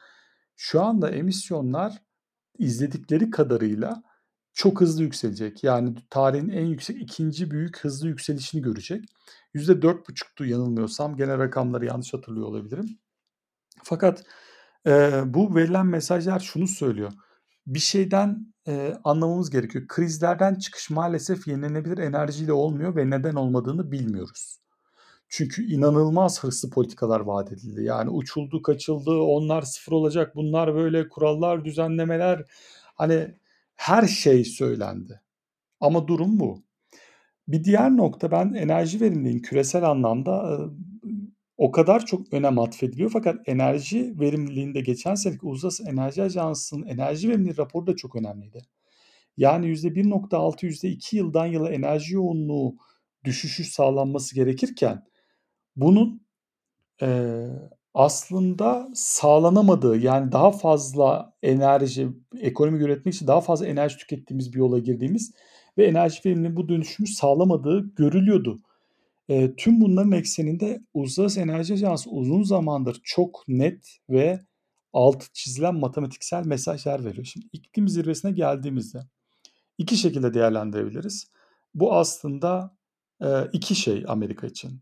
şu 0.55 0.81
anda 0.81 1.10
emisyonlar 1.10 2.01
izledikleri 2.57 3.29
kadarıyla 3.29 4.03
çok 4.53 4.81
hızlı 4.81 5.03
yükselecek. 5.03 5.63
Yani 5.63 5.96
tarihin 6.10 6.50
en 6.50 6.65
yüksek 6.65 7.01
ikinci 7.01 7.51
büyük 7.51 7.79
hızlı 7.79 8.08
yükselişini 8.08 8.62
görecek. 8.62 9.05
%4,5'tu 9.55 10.46
yanılmıyorsam. 10.46 11.15
Genel 11.15 11.39
rakamları 11.39 11.86
yanlış 11.86 12.13
hatırlıyor 12.13 12.48
olabilirim. 12.48 13.00
Fakat 13.84 14.24
e, 14.88 15.22
bu 15.25 15.55
verilen 15.55 15.86
mesajlar 15.86 16.39
şunu 16.39 16.67
söylüyor 16.67 17.12
bir 17.67 17.79
şeyden 17.79 18.53
e, 18.67 18.93
anlamamız 19.03 19.50
gerekiyor. 19.50 19.88
Krizlerden 19.88 20.55
çıkış 20.55 20.89
maalesef 20.89 21.48
yenilenebilir 21.48 21.98
enerjiyle 21.98 22.53
olmuyor 22.53 22.96
ve 22.96 23.10
neden 23.10 23.36
olmadığını 23.36 23.91
bilmiyoruz. 23.91 24.58
Çünkü 25.29 25.65
inanılmaz 25.65 26.43
hırslı 26.43 26.70
politikalar 26.70 27.20
vaat 27.20 27.51
edildi. 27.51 27.84
Yani 27.84 28.10
uçuldu, 28.10 28.62
kaçıldı, 28.62 29.12
onlar 29.12 29.62
sıfır 29.62 29.91
olacak, 29.91 30.36
bunlar 30.36 30.75
böyle 30.75 31.10
kurallar, 31.10 31.65
düzenlemeler. 31.65 32.43
Hani 32.96 33.36
her 33.81 34.07
şey 34.07 34.45
söylendi. 34.45 35.21
Ama 35.79 36.07
durum 36.07 36.39
bu. 36.39 36.63
Bir 37.47 37.63
diğer 37.63 37.97
nokta 37.97 38.31
ben 38.31 38.53
enerji 38.53 39.01
verimliliğin 39.01 39.39
küresel 39.39 39.83
anlamda 39.83 40.59
o 41.57 41.71
kadar 41.71 42.05
çok 42.05 42.33
önem 42.33 42.59
atfediliyor 42.59 43.09
fakat 43.13 43.50
enerji 43.50 44.19
verimliliğinde 44.19 44.81
geçen 44.81 45.15
seneki 45.15 45.45
Uluslararası 45.45 45.89
Enerji 45.89 46.23
Ajansı'nın 46.23 46.88
enerji 46.88 47.29
verimliliği 47.29 47.57
raporu 47.57 47.88
da 47.88 47.95
çok 47.95 48.15
önemliydi. 48.15 48.61
Yani 49.38 49.65
%1.6 49.65 50.65
%2 50.65 51.15
yıldan 51.15 51.45
yıla 51.45 51.71
enerji 51.71 52.13
yoğunluğu 52.13 52.75
düşüşü 53.23 53.63
sağlanması 53.63 54.35
gerekirken 54.35 55.03
bunun 55.75 56.21
e, 57.01 57.07
aslında 57.93 58.89
sağlanamadığı 58.93 59.98
yani 59.98 60.31
daha 60.31 60.51
fazla 60.51 61.33
enerji 61.43 62.10
ekonomi 62.39 62.83
üretmek 62.83 63.15
için 63.15 63.27
daha 63.27 63.41
fazla 63.41 63.67
enerji 63.67 63.98
tükettiğimiz 63.98 64.53
bir 64.53 64.60
yola 64.60 64.79
girdiğimiz 64.79 65.33
ve 65.77 65.86
enerji 65.86 66.19
verimliliğinin 66.25 66.55
bu 66.55 66.69
dönüşümü 66.69 67.07
sağlamadığı 67.07 67.95
görülüyordu. 67.95 68.60
Eee, 69.29 69.55
tüm 69.55 69.81
bunların 69.81 70.12
ekseninde 70.12 70.81
Uluslararası 70.93 71.39
Enerji 71.39 71.74
Ajansı 71.74 72.10
uzun 72.10 72.43
zamandır 72.43 73.01
çok 73.03 73.43
net 73.48 73.98
ve 74.10 74.39
altı 74.93 75.25
çizilen 75.33 75.75
matematiksel 75.75 76.45
mesajlar 76.45 77.05
veriyor. 77.05 77.25
Şimdi 77.25 77.45
iklim 77.53 77.89
zirvesine 77.89 78.31
geldiğimizde 78.31 79.00
iki 79.77 79.98
şekilde 79.98 80.33
değerlendirebiliriz. 80.33 81.27
Bu 81.75 81.93
aslında 81.93 82.77
eee, 83.21 83.50
iki 83.53 83.75
şey 83.75 84.05
Amerika 84.07 84.48
için 84.48 84.81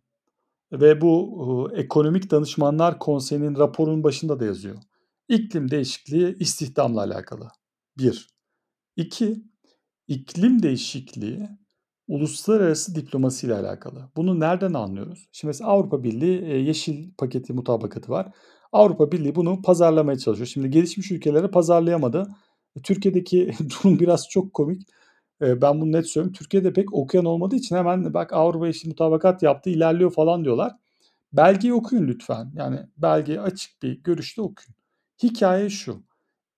ve 0.72 1.02
bu 1.02 1.72
Ekonomik 1.76 2.32
Danışmanlar 2.32 3.00
Konseyi'nin 3.00 3.56
raporunun 3.56 4.04
başında 4.04 4.40
da 4.40 4.46
yazıyor. 4.46 4.76
İklim 5.30 5.72
değişikliği 5.72 6.36
istihdamla 6.40 7.02
alakalı. 7.02 7.48
Bir. 7.98 8.28
İki, 8.96 9.44
iklim 10.08 10.64
değişikliği 10.64 11.50
uluslararası 12.08 12.96
diplomasi 12.96 13.48
ile 13.48 13.56
alakalı. 13.56 14.12
Bunu 14.16 14.40
nereden 14.40 14.74
anlıyoruz? 14.74 15.30
Şimdi 15.32 15.50
mesela 15.50 15.70
Avrupa 15.70 16.04
Birliği 16.04 16.66
yeşil 16.66 17.12
paketi 17.18 17.54
mutabakatı 17.54 18.12
var. 18.12 18.32
Avrupa 18.72 19.12
Birliği 19.12 19.36
bunu 19.36 19.62
pazarlamaya 19.62 20.18
çalışıyor. 20.18 20.48
Şimdi 20.48 20.70
gelişmiş 20.70 21.12
ülkelere 21.12 21.48
pazarlayamadı. 21.48 22.28
Türkiye'deki 22.84 23.52
durum 23.70 24.00
biraz 24.00 24.30
çok 24.30 24.54
komik. 24.54 24.82
Ben 25.42 25.82
bunu 25.82 25.92
net 25.92 26.08
söylüyorum. 26.08 26.38
Türkiye'de 26.38 26.74
pek 26.74 26.94
okuyan 26.94 27.26
olmadığı 27.26 27.56
için 27.56 27.76
hemen 27.76 28.14
bak 28.14 28.34
Avrupa 28.34 28.68
yeşil 28.68 28.88
mutabakat 28.88 29.44
yaptı 29.44 29.70
ilerliyor 29.70 30.12
falan 30.12 30.44
diyorlar. 30.44 30.72
Belgeyi 31.34 31.74
okuyun 31.74 32.08
lütfen. 32.08 32.52
Yani 32.56 32.80
belgeyi 32.98 33.42
açık 33.42 33.84
bir 33.84 34.04
görüşte 34.04 34.42
okuyun. 34.42 34.76
Hikaye 35.24 35.70
şu 35.70 36.04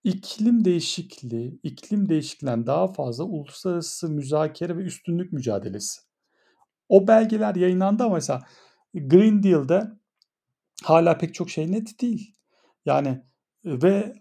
iklim 0.03 0.65
değişikliği, 0.65 1.59
iklim 1.63 2.09
değişikliğinden 2.09 2.67
daha 2.67 2.87
fazla 2.87 3.23
uluslararası 3.23 4.09
müzakere 4.09 4.77
ve 4.77 4.81
üstünlük 4.81 5.33
mücadelesi. 5.33 6.01
O 6.89 7.07
belgeler 7.07 7.55
yayınlandı 7.55 8.03
ama 8.03 8.15
mesela 8.15 8.41
Green 8.93 9.43
Deal'de 9.43 9.91
hala 10.83 11.17
pek 11.17 11.33
çok 11.33 11.49
şey 11.49 11.71
net 11.71 12.01
değil. 12.01 12.35
Yani 12.85 13.21
ve 13.65 14.13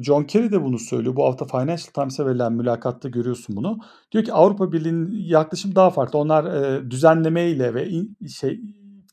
John 0.00 0.24
Kerry 0.24 0.52
de 0.52 0.62
bunu 0.62 0.78
söylüyor. 0.78 1.16
Bu 1.16 1.24
hafta 1.24 1.44
Financial 1.46 1.92
Times'e 1.94 2.26
verilen 2.26 2.52
mülakatta 2.52 3.08
görüyorsun 3.08 3.56
bunu. 3.56 3.78
Diyor 4.12 4.24
ki 4.24 4.32
Avrupa 4.32 4.72
Birliği'nin 4.72 5.10
yaklaşımı 5.12 5.74
daha 5.74 5.90
farklı. 5.90 6.18
Onlar 6.18 6.90
düzenlemeyle 6.90 7.74
ve 7.74 7.90
şey 8.28 8.60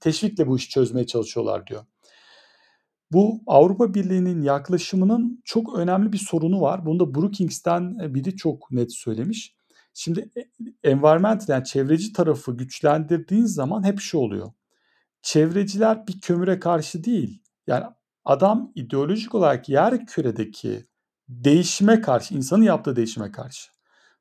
teşvikle 0.01 0.47
bu 0.47 0.57
işi 0.57 0.69
çözmeye 0.69 1.05
çalışıyorlar 1.05 1.67
diyor. 1.67 1.85
Bu 3.13 3.41
Avrupa 3.47 3.93
Birliği'nin 3.93 4.41
yaklaşımının 4.41 5.41
çok 5.45 5.79
önemli 5.79 6.13
bir 6.13 6.17
sorunu 6.17 6.61
var. 6.61 6.85
Bunu 6.85 6.99
da 6.99 7.15
Brookings'ten 7.15 7.97
e, 8.03 8.13
biri 8.13 8.35
çok 8.35 8.71
net 8.71 8.93
söylemiş. 8.93 9.55
Şimdi 9.93 10.29
e, 10.37 10.41
environment 10.89 11.49
yani 11.49 11.63
çevreci 11.63 12.13
tarafı 12.13 12.57
güçlendirdiğin 12.57 13.45
zaman 13.45 13.83
hep 13.83 13.99
şu 13.99 14.17
oluyor. 14.17 14.51
Çevreciler 15.21 16.07
bir 16.07 16.21
kömüre 16.21 16.59
karşı 16.59 17.03
değil. 17.03 17.41
Yani 17.67 17.85
adam 18.25 18.71
ideolojik 18.75 19.35
olarak 19.35 19.69
yer 19.69 20.05
küredeki 20.05 20.85
değişime 21.29 22.01
karşı, 22.01 22.35
insanın 22.35 22.63
yaptığı 22.63 22.95
değişime 22.95 23.31
karşı. 23.31 23.71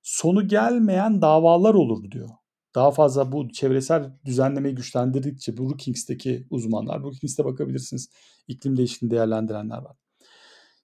Sonu 0.02 0.48
gelmeyen 0.48 1.22
davalar 1.22 1.74
olur 1.74 2.10
diyor 2.10 2.28
daha 2.74 2.90
fazla 2.90 3.32
bu 3.32 3.48
çevresel 3.52 4.12
düzenlemeyi 4.24 4.74
güçlendirdikçe 4.74 5.56
Brookings'teki 5.56 6.46
uzmanlar, 6.50 7.02
Brookings'te 7.02 7.44
bakabilirsiniz 7.44 8.10
iklim 8.48 8.76
değişikliğini 8.76 9.10
değerlendirenler 9.10 9.78
var. 9.78 9.96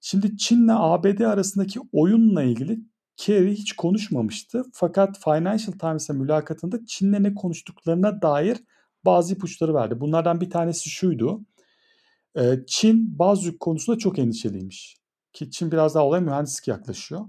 Şimdi 0.01 0.37
Çin'le 0.37 0.69
ABD 0.69 1.19
arasındaki 1.19 1.79
oyunla 1.91 2.43
ilgili 2.43 2.79
Kerry 3.17 3.55
hiç 3.55 3.73
konuşmamıştı. 3.73 4.63
Fakat 4.73 5.19
Financial 5.23 5.77
Times'e 5.79 6.13
mülakatında 6.13 6.85
Çin'le 6.85 7.23
ne 7.23 7.33
konuştuklarına 7.33 8.21
dair 8.21 8.57
bazı 9.05 9.33
ipuçları 9.33 9.73
verdi. 9.73 10.01
Bunlardan 10.01 10.41
bir 10.41 10.49
tanesi 10.49 10.89
şuydu. 10.89 11.41
Çin 12.67 13.19
bazı 13.19 13.45
yük 13.47 13.59
konusunda 13.59 13.97
çok 13.97 14.19
endişeliymiş. 14.19 14.97
Ki 15.33 15.51
Çin 15.51 15.71
biraz 15.71 15.95
daha 15.95 16.05
olaya 16.05 16.21
mühendislik 16.21 16.67
yaklaşıyor. 16.67 17.25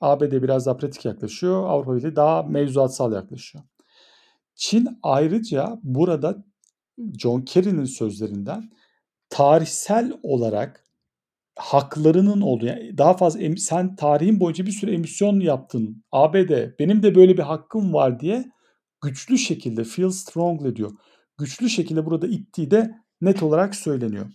ABD 0.00 0.32
biraz 0.42 0.66
daha 0.66 0.76
pratik 0.76 1.04
yaklaşıyor. 1.04 1.68
Avrupa 1.68 1.96
Birliği 1.96 2.16
daha 2.16 2.42
mevzuatsal 2.42 3.12
yaklaşıyor. 3.12 3.64
Çin 4.54 4.88
ayrıca 5.02 5.78
burada 5.82 6.44
John 7.18 7.40
Kerry'nin 7.40 7.84
sözlerinden 7.84 8.70
tarihsel 9.28 10.12
olarak 10.22 10.84
haklarının 11.56 12.40
olduğu 12.40 12.66
yani 12.66 12.98
daha 12.98 13.16
fazla 13.16 13.40
em, 13.40 13.58
sen 13.58 13.96
tarihin 13.96 14.40
boyunca 14.40 14.66
bir 14.66 14.72
sürü 14.72 14.94
emisyon 14.94 15.40
yaptın 15.40 16.04
ABD 16.12 16.78
benim 16.78 17.02
de 17.02 17.14
böyle 17.14 17.36
bir 17.36 17.42
hakkım 17.42 17.94
var 17.94 18.20
diye 18.20 18.44
güçlü 19.02 19.38
şekilde 19.38 19.84
feel 19.84 20.10
strongly 20.10 20.76
diyor. 20.76 20.90
Güçlü 21.38 21.70
şekilde 21.70 22.06
burada 22.06 22.26
ittiği 22.26 22.70
de 22.70 22.94
net 23.20 23.42
olarak 23.42 23.74
söyleniyor. 23.74 24.26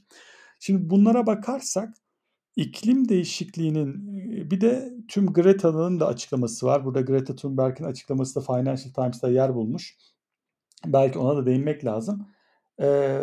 Şimdi 0.59 0.89
bunlara 0.89 1.27
bakarsak 1.27 1.93
iklim 2.55 3.09
değişikliğinin 3.09 4.07
bir 4.51 4.61
de 4.61 4.93
tüm 5.07 5.33
Greta'nın 5.33 5.99
da 5.99 6.07
açıklaması 6.07 6.65
var. 6.65 6.85
Burada 6.85 7.01
Greta 7.01 7.35
Thunberg'in 7.35 7.83
açıklaması 7.83 8.35
da 8.35 8.41
Financial 8.41 8.93
Times'ta 8.93 9.29
yer 9.29 9.55
bulmuş. 9.55 9.97
Belki 10.85 11.19
ona 11.19 11.37
da 11.37 11.45
değinmek 11.45 11.85
lazım. 11.85 12.27
Ee, 12.81 13.21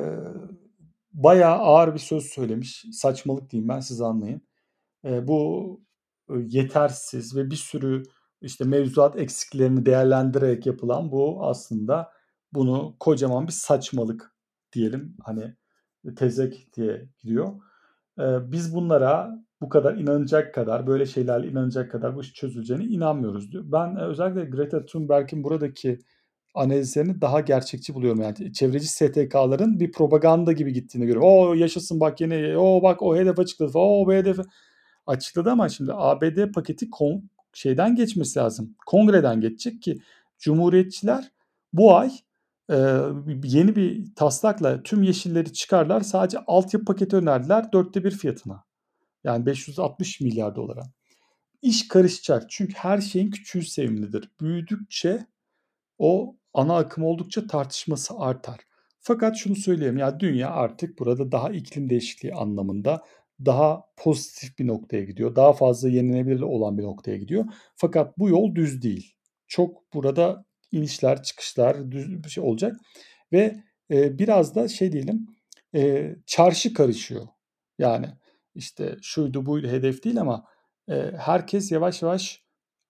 bayağı 1.13 1.57
ağır 1.57 1.95
bir 1.95 1.99
söz 1.99 2.25
söylemiş. 2.25 2.85
Saçmalık 2.93 3.51
diyeyim 3.51 3.69
ben 3.69 3.81
siz 3.81 4.01
anlayın. 4.01 4.43
Ee, 5.05 5.29
bu 5.29 5.81
yetersiz 6.31 7.37
ve 7.37 7.51
bir 7.51 7.57
sürü 7.57 8.03
işte 8.41 8.65
mevzuat 8.65 9.19
eksiklerini 9.19 9.87
değerlendirerek 9.87 10.67
yapılan 10.67 11.13
bu 11.13 11.47
aslında 11.47 12.13
bunu 12.53 12.97
kocaman 13.01 13.47
bir 13.47 13.53
saçmalık 13.53 14.32
diyelim 14.73 15.17
hani 15.25 15.55
tezek 16.17 16.69
diye 16.77 17.09
gidiyor. 17.23 17.49
Ee, 18.19 18.53
biz 18.53 18.75
bunlara 18.75 19.45
bu 19.61 19.69
kadar 19.69 19.97
inanacak 19.97 20.55
kadar 20.55 20.87
böyle 20.87 21.07
şeylerle 21.07 21.49
inanacak 21.49 21.91
kadar 21.91 22.17
bu 22.17 22.21
iş 22.21 22.35
çözüleceğine 22.35 22.85
inanmıyoruz 22.85 23.53
diyor. 23.53 23.65
Ben 23.67 23.97
özellikle 23.97 24.45
Greta 24.45 24.85
Thunberg'in 24.87 25.45
buradaki 25.45 25.99
analizlerini 26.55 27.21
daha 27.21 27.41
gerçekçi 27.41 27.95
buluyorum. 27.95 28.21
Yani 28.21 28.53
çevreci 28.53 28.89
STK'ların 28.89 29.81
bir 29.81 29.93
propaganda 29.93 30.53
gibi 30.53 30.73
gittiğini 30.73 31.07
görüyorum. 31.07 31.29
O 31.29 31.55
yaşasın 31.55 32.01
bak 32.01 32.21
yine, 32.21 32.59
o 32.59 32.83
bak 32.83 33.03
o 33.03 33.17
hedef 33.17 33.39
açıkladı, 33.39 33.79
o 33.79 34.07
bu 34.07 34.13
hedef 34.13 34.39
açıkladı 35.07 35.51
ama 35.51 35.69
şimdi 35.69 35.93
ABD 35.95 36.53
paketi 36.53 36.91
kon, 36.91 37.31
şeyden 37.53 37.95
geçmesi 37.97 38.39
lazım. 38.39 38.75
Kongreden 38.87 39.41
geçecek 39.41 39.83
ki 39.83 39.99
Cumhuriyetçiler 40.39 41.31
bu 41.73 41.97
ay 41.97 42.11
e, 42.71 42.77
yeni 43.45 43.77
bir 43.77 44.15
taslakla 44.15 44.83
tüm 44.83 45.03
yeşilleri 45.03 45.53
çıkarlar. 45.53 46.01
Sadece 46.01 46.39
altyapı 46.47 46.85
paketi 46.85 47.17
önerdiler 47.17 47.73
dörtte 47.73 48.05
bir 48.05 48.11
fiyatına. 48.11 48.65
Yani 49.25 49.47
560 49.47 50.21
milyar 50.21 50.57
dolara. 50.57 50.83
İş 51.63 51.89
karışacak 51.89 52.51
çünkü 52.51 52.75
her 52.75 53.01
şeyin 53.01 53.31
küçüğü 53.31 53.63
sevimlidir. 53.63 54.31
Büyüdükçe 54.41 55.27
o 55.99 56.37
ana 56.55 56.77
akım 56.77 57.05
oldukça 57.05 57.47
tartışması 57.47 58.15
artar. 58.19 58.61
Fakat 59.01 59.37
şunu 59.37 59.57
söyleyeyim 59.57 59.99
ya 59.99 60.21
dünya 60.21 60.51
artık 60.51 60.99
burada 60.99 61.33
daha 61.33 61.51
iklim 61.51 61.91
değişikliği 61.91 62.35
anlamında 62.35 63.03
daha 63.45 63.85
pozitif 63.97 64.59
bir 64.59 64.67
noktaya 64.67 65.05
gidiyor. 65.05 65.37
Daha 65.37 65.53
fazla 65.53 65.89
yenilebilir 65.89 66.41
olan 66.41 66.79
bir 66.79 66.83
noktaya 66.83 67.17
gidiyor. 67.17 67.45
Fakat 67.77 68.19
bu 68.19 68.29
yol 68.29 68.55
düz 68.55 68.83
değil. 68.83 69.15
Çok 69.47 69.95
burada 69.95 70.45
inişler, 70.73 71.23
çıkışlar 71.23 71.91
düz 71.91 72.25
bir 72.25 72.29
şey 72.29 72.45
olacak 72.45 72.77
ve 73.33 73.57
e, 73.91 74.19
biraz 74.19 74.55
da 74.55 74.69
şey 74.69 74.93
diyelim 74.93 75.27
e, 75.75 76.11
çarşı 76.27 76.75
karışıyor. 76.75 77.27
Yani 77.79 78.07
işte 78.55 78.97
şuydu 79.03 79.47
buydu 79.47 79.69
hedef 79.69 80.05
değil 80.05 80.21
ama 80.21 80.45
e, 80.89 81.13
herkes 81.19 81.73
yavaş 81.73 82.03
yavaş 82.03 82.43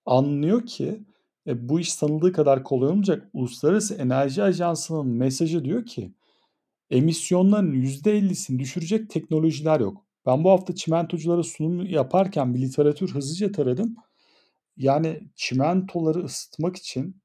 anlıyor 0.07 0.67
ki 0.67 1.05
e, 1.47 1.69
bu 1.69 1.81
iş 1.81 1.93
sanıldığı 1.93 2.33
kadar 2.33 2.65
kolay 2.65 2.89
olmayacak. 2.89 3.31
Uluslararası 3.33 3.95
Enerji 3.95 4.43
Ajansı'nın 4.43 5.07
mesajı 5.07 5.65
diyor 5.65 5.87
ki 5.87 6.15
emisyonların 6.91 7.73
%50'sini 7.73 8.59
düşürecek 8.59 9.11
teknolojiler 9.11 9.81
yok. 9.81 10.07
Ben 10.27 10.45
bu 10.45 10.51
hafta 10.51 10.75
çimentoculara 10.75 11.43
sunum 11.43 11.87
yaparken 11.87 12.55
bir 12.55 12.61
literatür 12.61 13.15
hızlıca 13.15 13.53
taradım. 13.53 13.97
Yani 14.77 15.21
çimentoları 15.37 16.25
ısıtmak 16.25 16.77
için 16.77 17.22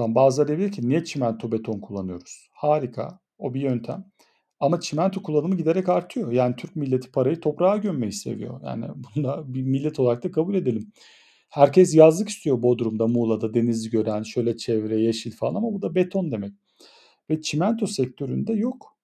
tam 0.00 0.14
bazıları 0.14 0.58
diyor 0.58 0.70
ki 0.72 0.88
niye 0.88 1.04
çimento 1.04 1.52
beton 1.52 1.80
kullanıyoruz? 1.80 2.48
Harika. 2.52 3.20
O 3.38 3.54
bir 3.54 3.60
yöntem. 3.60 4.04
Ama 4.60 4.80
çimento 4.80 5.22
kullanımı 5.22 5.56
giderek 5.56 5.88
artıyor. 5.88 6.32
Yani 6.32 6.56
Türk 6.56 6.76
milleti 6.76 7.10
parayı 7.12 7.40
toprağa 7.40 7.76
gömmeyi 7.76 8.12
seviyor. 8.12 8.60
Yani 8.64 8.86
bunu 9.16 9.24
da 9.24 9.54
bir 9.54 9.62
millet 9.62 10.00
olarak 10.00 10.24
da 10.24 10.30
kabul 10.30 10.54
edelim. 10.54 10.92
Herkes 11.48 11.94
yazlık 11.94 12.28
istiyor 12.28 12.62
Bodrum'da, 12.62 13.06
Muğla'da, 13.06 13.54
denizi 13.54 13.90
gören, 13.90 14.22
şöyle 14.22 14.56
çevre, 14.56 15.00
yeşil 15.00 15.32
falan 15.32 15.54
ama 15.54 15.72
bu 15.72 15.82
da 15.82 15.94
beton 15.94 16.32
demek. 16.32 16.52
Ve 17.30 17.42
çimento 17.42 17.86
sektöründe 17.86 18.52
yok. 18.52 18.96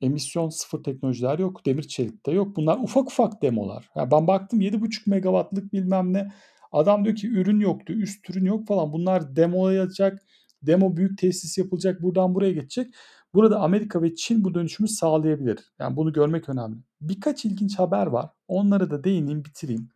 Emisyon 0.00 0.48
sıfır 0.48 0.82
teknolojiler 0.82 1.38
yok. 1.38 1.66
Demir 1.66 1.82
çelikte 1.82 2.32
yok. 2.32 2.56
Bunlar 2.56 2.78
ufak 2.78 3.06
ufak 3.06 3.42
demolar. 3.42 3.90
Yani 3.96 4.10
ben 4.10 4.26
baktım 4.26 4.60
7,5 4.60 5.10
megawattlık 5.10 5.72
bilmem 5.72 6.12
ne. 6.12 6.32
Adam 6.76 7.04
diyor 7.04 7.16
ki 7.16 7.28
ürün 7.28 7.60
yoktu, 7.60 7.92
üst 7.92 8.30
ürün 8.30 8.44
yok 8.44 8.66
falan. 8.66 8.92
Bunlar 8.92 9.36
demolayacak. 9.36 10.22
Demo 10.62 10.96
büyük 10.96 11.18
tesis 11.18 11.58
yapılacak. 11.58 12.02
Buradan 12.02 12.34
buraya 12.34 12.52
geçecek. 12.52 12.94
Burada 13.34 13.60
Amerika 13.60 14.02
ve 14.02 14.14
Çin 14.14 14.44
bu 14.44 14.54
dönüşümü 14.54 14.88
sağlayabilir. 14.88 15.58
Yani 15.78 15.96
bunu 15.96 16.12
görmek 16.12 16.48
önemli. 16.48 16.76
Birkaç 17.00 17.44
ilginç 17.44 17.78
haber 17.78 18.06
var. 18.06 18.30
Onları 18.48 18.90
da 18.90 19.04
değineyim, 19.04 19.44
bitireyim. 19.44 19.88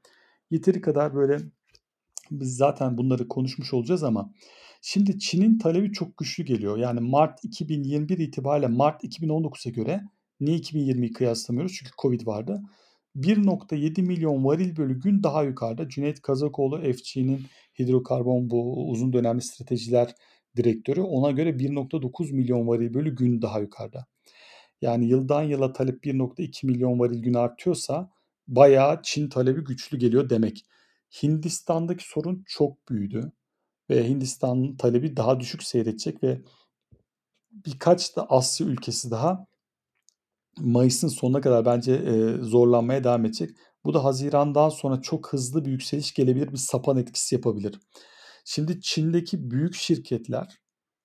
Yeteri 0.51 0.81
kadar 0.81 1.15
böyle 1.15 1.39
biz 2.31 2.57
zaten 2.57 2.99
bunları 2.99 3.29
konuşmuş 3.29 3.75
olacağız 3.75 4.05
ama 4.05 4.33
şimdi 4.83 5.19
Çin'in 5.19 5.59
talebi 5.59 5.93
çok 5.93 6.17
güçlü 6.17 6.45
geliyor. 6.45 6.77
Yani 6.79 7.01
Mart 7.01 7.45
2021 7.45 8.19
itibariyle 8.19 8.67
Mart 8.67 9.05
2019'a 9.05 9.71
göre 9.71 10.01
niye 10.41 10.59
2020'yi 10.59 11.13
kıyaslamıyoruz? 11.13 11.75
Çünkü 11.79 11.93
Covid 12.03 12.27
vardı. 12.27 12.63
1.7 13.17 14.03
milyon 14.03 14.45
varil 14.45 14.77
bölü 14.77 15.01
gün 15.01 15.23
daha 15.23 15.43
yukarıda. 15.45 15.89
Cüneyt 15.89 16.23
Kazakoğlu 16.23 16.93
FG'nin 16.93 17.47
hidrokarbon 17.79 18.51
bu 18.51 18.91
uzun 18.91 19.13
dönemli 19.13 19.43
stratejiler 19.43 20.15
direktörü 20.57 21.01
ona 21.01 21.31
göre 21.31 21.51
1.9 21.51 22.33
milyon 22.33 22.69
varil 22.69 22.95
bölü 22.95 23.17
gün 23.17 23.43
daha 23.43 23.61
yukarıda. 23.61 24.07
Yani 24.83 25.07
yıldan 25.07 25.43
yıla 25.43 25.73
talep 25.73 26.05
1.2 26.05 26.67
milyon 26.67 26.99
varil 26.99 27.23
gün 27.23 27.35
artıyorsa 27.35 28.11
bayağı 28.49 29.01
Çin 29.03 29.29
talebi 29.29 29.65
güçlü 29.65 29.99
geliyor 29.99 30.31
demek. 30.31 30.65
Hindistan'daki 31.23 32.09
sorun 32.09 32.45
çok 32.47 32.89
büyüdü 32.89 33.33
ve 33.91 34.09
Hindistan'ın 34.09 34.77
talebi 34.77 35.17
daha 35.17 35.41
düşük 35.41 35.63
seyredecek 35.63 36.23
ve 36.23 36.41
birkaç 37.53 38.17
da 38.17 38.27
Asya 38.31 38.67
ülkesi 38.67 39.11
daha 39.11 39.47
Mayıs'ın 40.59 41.09
sonuna 41.09 41.41
kadar 41.41 41.65
bence 41.65 41.93
e, 41.93 42.37
zorlanmaya 42.43 43.05
devam 43.05 43.25
edecek. 43.25 43.51
Bu 43.85 43.95
da 43.95 44.05
Haziran'dan 44.05 44.69
sonra 44.69 45.01
çok 45.03 45.33
hızlı 45.33 45.65
bir 45.65 45.71
yükseliş 45.71 46.15
gelebilir, 46.15 46.53
bir 46.53 46.57
sapan 46.57 46.97
etkisi 46.99 47.35
yapabilir. 47.35 47.81
Şimdi 48.45 48.81
Çin'deki 48.81 49.51
büyük 49.51 49.75
şirketler, 49.75 50.59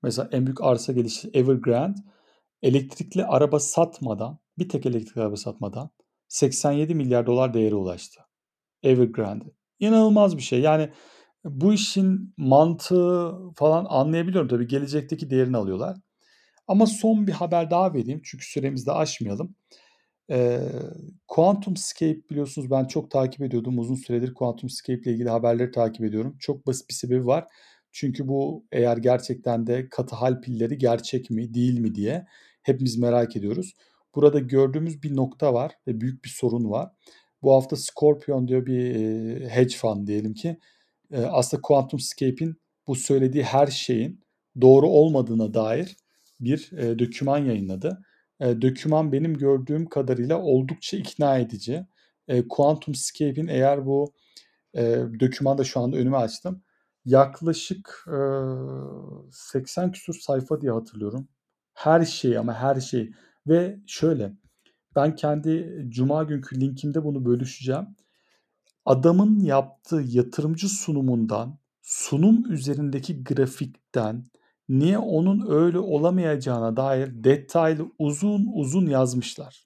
mesela 0.03 0.29
en 0.31 0.45
büyük 0.45 0.61
arsa 0.63 0.93
gelişi 0.93 1.29
Evergrande, 1.33 1.99
elektrikli 2.61 3.25
araba 3.25 3.59
satmadan, 3.59 4.39
bir 4.57 4.69
tek 4.69 4.85
elektrikli 4.85 5.21
araba 5.21 5.35
satmadan 5.35 5.89
87 6.27 6.95
milyar 6.95 7.27
dolar 7.27 7.53
değeri 7.53 7.75
ulaştı. 7.75 8.21
Evergrande. 8.83 9.45
İnanılmaz 9.79 10.37
bir 10.37 10.41
şey. 10.41 10.61
Yani 10.61 10.89
bu 11.45 11.73
işin 11.73 12.33
mantığı 12.37 13.33
falan 13.55 13.85
anlayabiliyorum 13.89 14.47
tabii. 14.47 14.67
Gelecekteki 14.67 15.29
değerini 15.29 15.57
alıyorlar. 15.57 15.97
Ama 16.67 16.85
son 16.85 17.27
bir 17.27 17.31
haber 17.31 17.71
daha 17.71 17.93
vereyim 17.93 18.21
çünkü 18.23 18.45
süremizi 18.45 18.85
de 18.85 18.91
aşmayalım. 18.91 19.55
Ee, 20.31 20.59
QuantumScape 21.27 22.29
biliyorsunuz 22.29 22.71
ben 22.71 22.85
çok 22.85 23.11
takip 23.11 23.41
ediyordum. 23.41 23.79
Uzun 23.79 23.95
süredir 23.95 24.33
QuantumScape 24.33 25.01
ile 25.01 25.11
ilgili 25.11 25.29
haberleri 25.29 25.71
takip 25.71 26.05
ediyorum. 26.05 26.37
Çok 26.39 26.67
basit 26.67 26.89
bir 26.89 26.93
sebebi 26.93 27.25
var. 27.25 27.47
Çünkü 27.91 28.27
bu 28.27 28.65
eğer 28.71 28.97
gerçekten 28.97 29.67
de 29.67 29.89
katı 29.89 30.15
hal 30.15 30.41
pilleri 30.41 30.77
gerçek 30.77 31.29
mi 31.29 31.53
değil 31.53 31.79
mi 31.79 31.95
diye 31.95 32.25
hepimiz 32.63 32.97
merak 32.97 33.35
ediyoruz. 33.35 33.73
Burada 34.15 34.39
gördüğümüz 34.39 35.03
bir 35.03 35.15
nokta 35.15 35.53
var 35.53 35.71
ve 35.87 36.01
büyük 36.01 36.23
bir 36.25 36.29
sorun 36.29 36.71
var. 36.71 36.91
Bu 37.43 37.53
hafta 37.53 37.75
Scorpion 37.75 38.47
diyor 38.47 38.65
bir 38.65 38.95
e, 38.95 39.49
hedge 39.49 39.75
fund 39.75 40.07
diyelim 40.07 40.33
ki 40.33 40.57
e, 41.11 41.21
aslında 41.21 41.61
QuantumScape'in 41.61 42.55
bu 42.87 42.95
söylediği 42.95 43.43
her 43.43 43.67
şeyin 43.67 44.21
doğru 44.61 44.87
olmadığına 44.87 45.53
dair 45.53 45.95
bir 46.39 46.71
e, 46.71 46.99
döküman 46.99 47.37
yayınladı. 47.37 48.03
E, 48.39 48.61
döküman 48.61 49.11
benim 49.11 49.37
gördüğüm 49.37 49.89
kadarıyla 49.89 50.41
oldukça 50.41 50.97
ikna 50.97 51.37
edici. 51.37 51.85
E, 52.27 52.47
QuantumScape'in 52.47 53.47
eğer 53.47 53.85
bu 53.85 54.13
e, 54.73 54.83
dökümanda 55.19 55.63
şu 55.63 55.79
anda 55.79 55.97
önüme 55.97 56.17
açtım. 56.17 56.63
Yaklaşık 57.05 58.05
e, 58.07 58.17
80 59.31 59.91
küsur 59.91 60.13
sayfa 60.13 60.61
diye 60.61 60.71
hatırlıyorum. 60.71 61.27
Her 61.73 62.05
şey 62.05 62.37
ama 62.37 62.53
her 62.53 62.79
şey. 62.81 63.11
Ve 63.47 63.79
şöyle 63.87 64.33
ben 64.95 65.15
kendi 65.15 65.85
cuma 65.89 66.23
günkü 66.23 66.61
linkimde 66.61 67.03
bunu 67.03 67.25
bölüşeceğim. 67.25 67.87
Adamın 68.85 69.39
yaptığı 69.39 70.03
yatırımcı 70.07 70.69
sunumundan, 70.69 71.59
sunum 71.81 72.51
üzerindeki 72.51 73.23
grafikten, 73.23 74.25
niye 74.69 74.97
onun 74.97 75.51
öyle 75.51 75.79
olamayacağına 75.79 76.77
dair 76.77 77.23
detaylı 77.23 77.91
uzun 77.99 78.47
uzun 78.53 78.85
yazmışlar. 78.87 79.65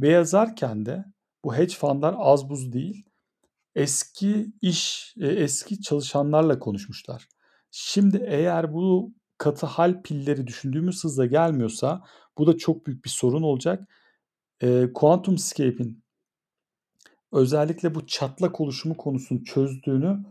Ve 0.00 0.08
yazarken 0.08 0.86
de 0.86 1.04
bu 1.44 1.54
hedge 1.54 1.74
fundlar 1.74 2.14
az 2.18 2.50
buz 2.50 2.72
değil, 2.72 3.04
eski 3.74 4.52
iş, 4.62 5.14
e, 5.20 5.26
eski 5.26 5.82
çalışanlarla 5.82 6.58
konuşmuşlar. 6.58 7.28
Şimdi 7.70 8.24
eğer 8.28 8.72
bu 8.74 9.14
katı 9.38 9.66
hal 9.66 10.02
pilleri 10.02 10.46
düşündüğümüz 10.46 11.04
hızla 11.04 11.26
gelmiyorsa 11.26 12.04
bu 12.38 12.46
da 12.46 12.58
çok 12.58 12.86
büyük 12.86 13.04
bir 13.04 13.10
sorun 13.10 13.42
olacak. 13.42 13.88
Eee, 14.62 14.92
QuantumScape'in 14.94 16.04
özellikle 17.32 17.94
bu 17.94 18.06
çatlak 18.06 18.60
oluşumu 18.60 18.96
konusunu 18.96 19.44
çözdüğünü 19.44 20.24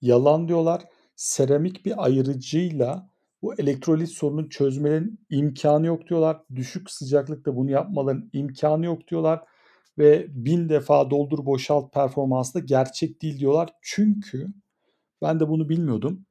yalanlıyorlar. 0.00 0.82
Seramik 1.16 1.86
bir 1.86 2.04
ayırıcıyla 2.04 3.11
bu 3.42 3.54
elektrolit 3.54 4.08
sorununu 4.10 4.48
çözmenin 4.50 5.20
imkânı 5.30 5.86
yok 5.86 6.08
diyorlar. 6.08 6.42
Düşük 6.54 6.90
sıcaklıkta 6.90 7.56
bunu 7.56 7.70
yapmaların 7.70 8.30
imkânı 8.32 8.86
yok 8.86 9.08
diyorlar 9.08 9.40
ve 9.98 10.26
1000 10.30 10.68
defa 10.68 11.10
doldur 11.10 11.46
boşalt 11.46 11.92
performansı 11.94 12.54
da 12.54 12.58
gerçek 12.60 13.22
değil 13.22 13.38
diyorlar. 13.38 13.70
Çünkü 13.82 14.48
ben 15.22 15.40
de 15.40 15.48
bunu 15.48 15.68
bilmiyordum. 15.68 16.26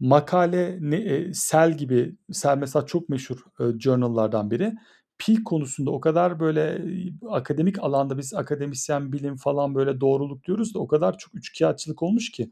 Makale 0.00 0.78
ne 0.80 1.00
eee, 1.00 1.32
Cell 1.50 1.76
gibi 1.78 2.16
Cell 2.32 2.58
mesela 2.58 2.86
çok 2.86 3.08
meşhur, 3.08 3.38
eee, 3.60 3.66
journal'lardan 3.80 4.50
biri. 4.50 4.74
Pil 5.18 5.44
konusunda 5.44 5.90
o 5.90 6.00
kadar 6.00 6.40
böyle, 6.40 6.84
eee, 6.86 7.12
akademik 7.30 7.78
alanda 7.78 8.18
biz 8.18 8.34
akademisyen, 8.34 9.12
bilim 9.12 9.36
falan 9.36 9.74
böyle 9.74 10.00
doğruluk 10.00 10.44
diyoruz 10.44 10.74
da 10.74 10.78
o 10.78 10.86
kadar 10.88 11.18
çok 11.18 11.34
üçkâğıtçılık 11.34 12.02
olmuş 12.02 12.30
ki 12.30 12.50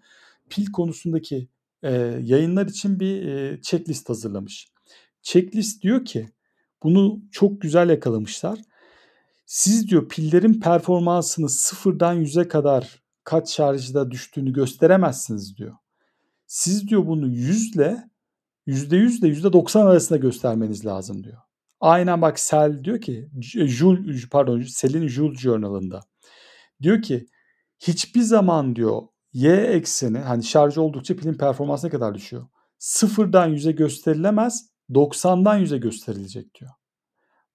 pil 0.50 0.66
konusundaki, 0.72 1.48
eee, 1.84 2.18
yayınlar 2.22 2.66
için 2.66 3.00
bir, 3.00 3.22
eee, 3.22 3.60
checklist 3.62 4.08
hazırlamış. 4.08 4.68
Checklist 5.22 5.82
diyor 5.82 6.04
ki 6.04 6.30
bunu 6.82 7.20
çok 7.32 7.60
güzel 7.60 7.90
yakalamışlar. 7.90 8.58
Siz 9.46 9.88
diyor 9.90 10.08
pillerin 10.08 10.60
performansını 10.60 11.48
0'dan 11.48 12.14
100'e 12.14 12.48
kadar 12.48 13.02
kaç 13.24 13.50
şarjda 13.50 14.10
düştüğünü 14.10 14.52
gösteremezsiniz 14.52 15.56
diyor. 15.56 15.74
Siz 16.46 16.88
diyor 16.88 17.06
bunu 17.06 17.28
100'le 17.28 18.10
%100 18.66 19.18
ile 19.20 19.28
%90 19.28 19.86
arasında 19.86 20.18
göstermeniz 20.18 20.86
lazım 20.86 21.24
diyor. 21.24 21.38
Aynen 21.80 22.22
bak 22.22 22.38
Cell 22.50 22.84
diyor 22.84 23.00
ki 23.00 23.30
J 23.40 23.66
Joule 23.68 24.18
pardon 24.30 24.60
Cell'in 24.80 25.08
Joule 25.08 25.38
Journal'ında. 25.38 26.00
Diyor 26.82 27.02
ki 27.02 27.26
hiçbir 27.80 28.20
zaman 28.22 28.76
diyor 28.76 29.02
Y 29.32 29.56
ekseni 29.56 30.18
hani 30.18 30.44
şarj 30.44 30.78
oldukça 30.78 31.16
pilin 31.16 31.34
performansı 31.34 31.86
ne 31.86 31.90
kadar 31.90 32.14
düşüyor? 32.14 32.46
0'dan 32.78 33.50
100'e 33.54 33.72
gösterilemez, 33.72 34.70
90'dan 34.90 35.60
100'e 35.60 35.78
gösterilecek 35.78 36.54
diyor. 36.60 36.70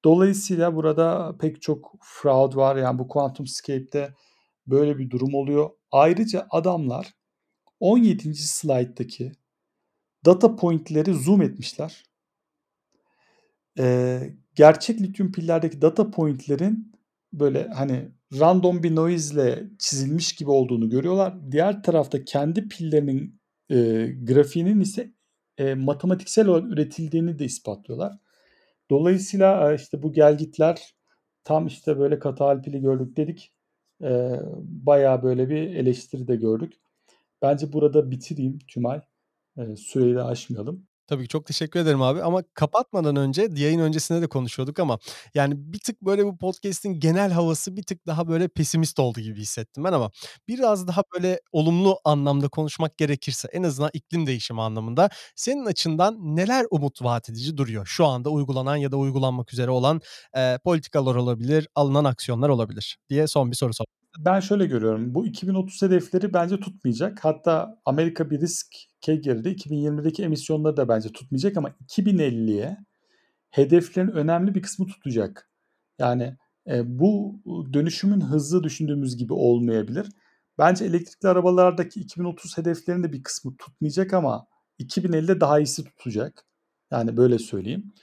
Dolayısıyla 0.05 0.75
burada 0.75 1.35
pek 1.39 1.61
çok 1.61 1.95
fraud 2.01 2.55
var. 2.55 2.75
Yani 2.75 2.99
bu 2.99 3.07
QuantumScape'de 3.07 4.13
böyle 4.67 4.97
bir 4.97 5.09
durum 5.09 5.33
oluyor. 5.35 5.69
Ayrıca 5.91 6.47
adamlar 6.51 7.13
17. 7.79 8.35
slayttaki 8.35 9.31
data 10.25 10.55
point'leri 10.55 11.13
zoom 11.13 11.41
etmişler. 11.41 12.03
Eee, 13.77 14.37
gerçek 14.55 15.01
lityum 15.01 15.31
pillerdeki 15.31 15.81
data 15.81 16.11
point'lerin 16.11 16.91
böyle 17.33 17.67
hani 17.67 18.11
random 18.33 18.83
bir 18.83 18.95
noise'le 18.95 19.63
çizilmiş 19.79 20.35
gibi 20.35 20.51
olduğunu 20.51 20.89
görüyorlar. 20.89 21.51
Diğer 21.51 21.83
tarafta 21.83 22.25
kendi 22.25 22.67
pillerinin, 22.67 23.41
eee, 23.69 24.13
grafiğinin 24.23 24.81
ise, 24.81 25.11
eee, 25.59 25.75
matematiksel 25.75 26.47
olarak 26.47 26.71
üretildiğini 26.73 27.39
de 27.39 27.45
ispatlıyorlar. 27.45 28.13
Dolayısıyla, 28.91 29.69
eee, 29.71 29.75
işte 29.77 30.03
bu 30.03 30.13
gelgitler 30.13 30.95
tam 31.43 31.67
işte 31.67 31.99
böyle 31.99 32.19
katı 32.19 32.43
hal 32.43 32.61
pili 32.63 32.81
gördük 32.81 33.17
dedik. 33.17 33.53
Eee, 34.01 34.41
bayağı 34.63 35.23
böyle 35.23 35.49
bir 35.49 35.57
eleştiri 35.75 36.27
de 36.27 36.35
gördük. 36.35 36.73
Bence 37.41 37.73
burada 37.73 38.11
bitireyim 38.11 38.59
Tümay. 38.67 39.01
Eee, 39.57 39.75
süreyi 39.75 40.15
de 40.15 40.23
aşmayalım. 40.23 40.87
Tabii 41.07 41.23
ki 41.23 41.27
çok 41.29 41.45
teşekkür 41.45 41.79
ederim 41.79 42.01
abi 42.01 42.21
ama 42.23 42.43
kapatmadan 42.53 43.15
önce 43.15 43.47
yayın 43.55 43.79
öncesinde 43.79 44.21
de 44.21 44.27
konuşuyorduk 44.27 44.79
ama 44.79 44.99
yani 45.33 45.53
bir 45.57 45.79
tık 45.79 46.01
böyle 46.01 46.25
bu 46.25 46.37
podcast'in 46.37 46.99
genel 46.99 47.31
havası 47.31 47.75
bir 47.77 47.83
tık 47.83 48.07
daha 48.07 48.27
böyle 48.27 48.47
pesimist 48.47 48.99
oldu 48.99 49.19
gibi 49.21 49.39
hissettim 49.41 49.83
ben 49.83 49.93
ama 49.93 50.11
biraz 50.47 50.87
daha 50.87 51.01
böyle 51.15 51.39
olumlu 51.51 51.99
anlamda 52.03 52.47
konuşmak 52.49 52.97
gerekirse 52.97 53.47
en 53.53 53.63
azından 53.63 53.89
iklim 53.93 54.27
değişimi 54.27 54.61
anlamında 54.61 55.09
senin 55.35 55.65
açından 55.65 56.35
neler 56.35 56.65
umut 56.71 57.01
vaat 57.01 57.29
edici 57.29 57.57
duruyor? 57.57 57.85
Şu 57.85 58.05
anda 58.05 58.29
uygulanan 58.29 58.75
ya 58.75 58.91
da 58.91 58.97
uygulanmak 58.97 59.53
üzere 59.53 59.71
olan, 59.71 60.01
eee, 60.35 60.59
politikalar 60.63 61.15
olabilir, 61.15 61.67
alınan 61.75 62.05
aksiyonlar 62.05 62.49
olabilir 62.49 62.97
diye 63.09 63.27
son 63.27 63.51
bir 63.51 63.55
soru 63.55 63.73
istedim. 63.73 64.04
Ben 64.19 64.39
şöyle 64.39 64.65
görüyorum. 64.65 65.13
Bu 65.15 65.27
2030 65.27 65.81
hedefleri 65.81 66.33
bence 66.33 66.59
tutmayacak. 66.59 67.25
Hatta 67.25 67.81
Amerika 67.85 68.29
bir 68.29 68.41
riske 68.41 69.15
girdi. 69.15 69.49
2020'deki 69.49 70.23
emisyonları 70.23 70.77
da 70.77 70.87
bence 70.89 71.09
tutmayacak 71.09 71.57
ama 71.57 71.69
2050'ye 71.69 72.77
hedeflerin 73.49 74.11
önemli 74.11 74.55
bir 74.55 74.61
kısmı 74.61 74.87
tutacak. 74.87 75.49
Yani, 75.99 76.37
eee, 76.67 76.83
bu 76.85 77.41
dönüşümün 77.73 78.21
hızı 78.21 78.63
düşündüğümüz 78.63 79.17
gibi 79.17 79.33
olmayabilir. 79.33 80.09
Bence 80.57 80.85
elektrikli 80.85 81.27
arabalardaki 81.27 81.99
2030 81.99 82.57
hedeflerinin 82.57 83.03
de 83.03 83.13
bir 83.13 83.23
kısmı 83.23 83.57
tutmayacak 83.57 84.13
ama 84.13 84.47
2050'de 84.79 85.41
daha 85.41 85.59
iyisi 85.59 85.83
tutacak. 85.83 86.45
Yani 86.91 87.17
böyle 87.17 87.39
söyleyeyim. 87.39 87.93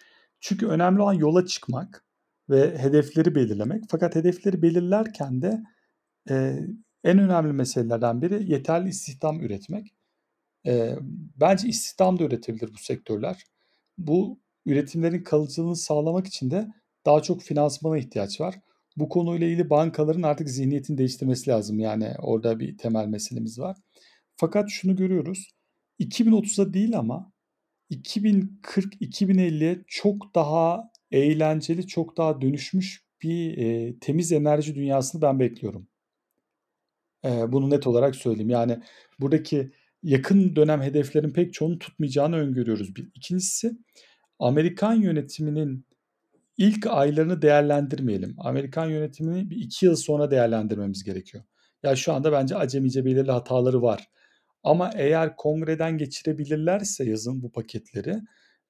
Çünkü 0.40 0.66
önemli 0.66 1.02
olan 1.02 1.12
yola 1.12 1.46
çıkmak 1.46 2.04
ve 2.50 2.78
hedefleri 2.78 3.34
belirlemek. 3.34 3.84
Fakat 3.90 4.14
hedefleri 4.14 4.62
belirlerken 4.62 5.42
de, 5.42 5.62
eee, 6.30 6.66
en 7.04 7.18
önemli 7.18 7.52
meselelerden 7.52 8.22
biri 8.22 8.52
yeterli 8.52 8.88
istihdam 8.88 9.40
üretmek. 9.40 9.94
Eee, 10.64 10.98
bence 11.40 11.68
istihdam 11.68 12.18
da 12.18 12.24
üretebilir 12.24 12.70
bu 12.74 12.78
sektörler. 12.78 13.44
Bu 13.98 14.40
üretimlerin 14.66 15.22
kalıcılığını 15.24 15.76
sağlamak 15.76 16.26
için 16.26 16.50
de 16.50 16.68
daha 17.06 17.22
çok 17.22 17.42
finansmana 17.42 17.98
ihtiyaç 17.98 18.40
var. 18.40 18.54
Bu 18.96 19.08
konuyla 19.08 19.46
ilgili 19.46 19.70
bankaların 19.70 20.22
artık 20.22 20.50
zihniyetini 20.50 20.98
değiştirmesi 20.98 21.50
lazım. 21.50 21.78
Yani 21.80 22.12
orada 22.22 22.60
bir 22.60 22.78
temel 22.78 23.06
meselemiz 23.06 23.58
var. 23.58 23.76
Fakat 24.36 24.70
şunu 24.70 24.96
görüyoruz. 24.96 25.48
2030'a 25.98 26.74
değil 26.74 26.98
ama 26.98 27.32
2040-2050'ye 27.90 29.84
çok 29.88 30.34
daha 30.34 30.90
eğlenceli, 31.10 31.86
çok 31.86 32.16
daha 32.16 32.40
dönüşmüş 32.40 33.04
bir, 33.22 33.56
eee, 33.56 33.98
temiz 34.00 34.32
enerji 34.32 34.74
dünyasını 34.74 35.22
ben 35.22 35.40
bekliyorum. 35.40 35.88
Eee, 37.24 37.44
bunu 37.52 37.70
net 37.70 37.86
olarak 37.86 38.16
söyleyeyim. 38.16 38.50
Yani 38.50 38.78
buradaki 39.20 39.72
yakın 40.02 40.56
dönem 40.56 40.82
hedeflerin 40.82 41.30
pek 41.32 41.54
çoğunu 41.54 41.78
tutmayacağını 41.78 42.36
öngörüyoruz 42.36 42.96
bir. 42.96 43.08
2'ncisi 43.14 43.72
Amerikan 44.38 44.94
yönetiminin 44.94 45.86
ilk 46.58 46.86
aylarını 46.86 47.42
değerlendirmeyelim. 47.42 48.34
Amerikan 48.38 48.86
yönetimini 48.90 49.50
bir 49.50 49.56
2 49.56 49.86
yıl 49.86 49.96
sonra 49.96 50.30
değerlendirmemiz 50.30 51.04
gerekiyor. 51.04 51.44
Ya, 51.82 51.96
şu 51.96 52.12
anda 52.12 52.32
bence 52.32 52.56
acemice 52.56 53.04
belirli 53.04 53.30
hataları 53.32 53.82
var. 53.82 54.10
Ama 54.64 54.90
eğer 54.96 55.36
kongreden 55.36 55.98
geçirebilirlerse 55.98 57.04
yazın 57.04 57.42
bu 57.42 57.52
paketleri, 57.52 58.16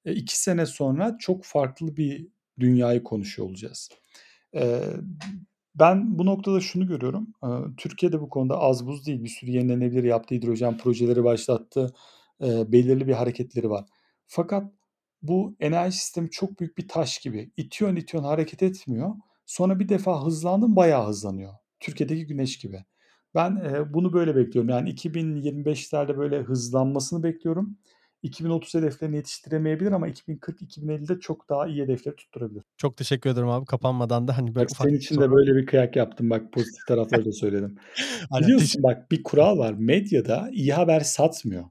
eee, 0.05 0.13
2 0.13 0.41
sene 0.41 0.65
sonra 0.65 1.17
çok 1.19 1.45
farklı 1.45 1.97
bir 1.97 2.27
dünyayı 2.59 3.03
konuşuyor 3.03 3.49
olacağız. 3.49 3.89
Eee, 4.55 4.81
ben 5.75 6.19
bu 6.19 6.25
noktada 6.25 6.59
şunu 6.59 6.87
görüyorum. 6.87 7.27
Eee, 7.43 7.49
Türkiye 7.77 8.11
de 8.11 8.21
bu 8.21 8.29
konuda 8.29 8.57
az 8.59 8.87
buz 8.87 9.07
değil. 9.07 9.23
Bir 9.23 9.29
sürü 9.29 9.51
yenilenebilir 9.51 10.03
yaptı, 10.03 10.35
hidrojen 10.35 10.77
projeleri 10.77 11.23
başlattı. 11.23 11.93
Belirli 12.41 13.07
bir 13.07 13.13
hareketleri 13.13 13.69
var. 13.69 13.85
Fakat 14.27 14.71
bu 15.21 15.55
enerji 15.59 15.97
sistemi 15.97 16.29
çok 16.29 16.59
büyük 16.59 16.77
bir 16.77 16.87
taş 16.87 17.17
gibi. 17.19 17.51
İtiyorsun, 17.57 17.97
itiyorsun 17.97 18.29
hareket 18.29 18.63
etmiyor. 18.63 19.15
Sonra 19.45 19.79
bir 19.79 19.89
defa 19.89 20.25
hızlandın 20.25 20.75
bayağı 20.75 21.07
hızlanıyor. 21.07 21.53
Türkiye'deki 21.79 22.27
güneş 22.27 22.57
gibi. 22.57 22.83
Ben, 23.35 23.63
bunu 23.93 24.13
böyle 24.13 24.35
bekliyorum. 24.35 24.69
Yani 24.69 24.89
2025'lerde 24.89 26.17
böyle 26.17 26.41
hızlanmasını 26.41 27.23
bekliyorum. 27.23 27.77
2030 28.23 28.73
hedeflerini 28.73 29.15
yetiştiremeyebilir 29.15 29.91
ama 29.91 30.07
2040-2050'de 30.09 31.19
çok 31.19 31.49
daha 31.49 31.67
iyi 31.67 31.83
hedefleri 31.83 32.15
tutturabilir. 32.15 32.63
Çok 32.77 32.97
teşekkür 32.97 33.29
ederim 33.29 33.49
abi. 33.49 33.65
Kapanmadan 33.65 34.27
da 34.27 34.37
hani 34.37 34.55
böyle 34.55 34.65
Bak 34.65 34.71
ufak 34.71 34.87
senin 34.87 34.97
için 34.97 35.21
de 35.21 35.31
böyle 35.31 35.55
bir 35.55 35.65
kıyak 35.65 35.95
yaptım. 35.95 36.29
Bak 36.29 36.53
pozitif 36.53 36.87
tarafları 36.87 37.25
da 37.25 37.31
söyledim. 37.31 37.77
Aynen 38.31 38.47
Biliyorsun 38.47 38.83
bak 38.83 39.11
bir 39.11 39.23
kural 39.23 39.57
var. 39.57 39.73
Medyada 39.77 40.49
iyi 40.51 40.73
haber 40.73 40.99
satmıyor. 40.99 41.63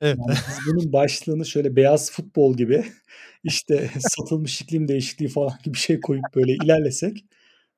Evet. 0.00 0.18
Yani 0.18 0.38
biz 0.48 0.58
bunun 0.66 0.92
başlığını 0.92 1.46
şöyle 1.46 1.76
beyaz 1.76 2.10
futbol 2.10 2.56
gibi 2.56 2.84
işte 3.44 3.90
satılmış 3.98 4.60
iklim 4.60 4.88
değişikliği 4.88 5.28
falan 5.28 5.52
gibi 5.64 5.74
bir 5.74 5.78
şey 5.78 6.00
koyup 6.00 6.24
böyle 6.34 6.52
ilerlesek 6.52 7.24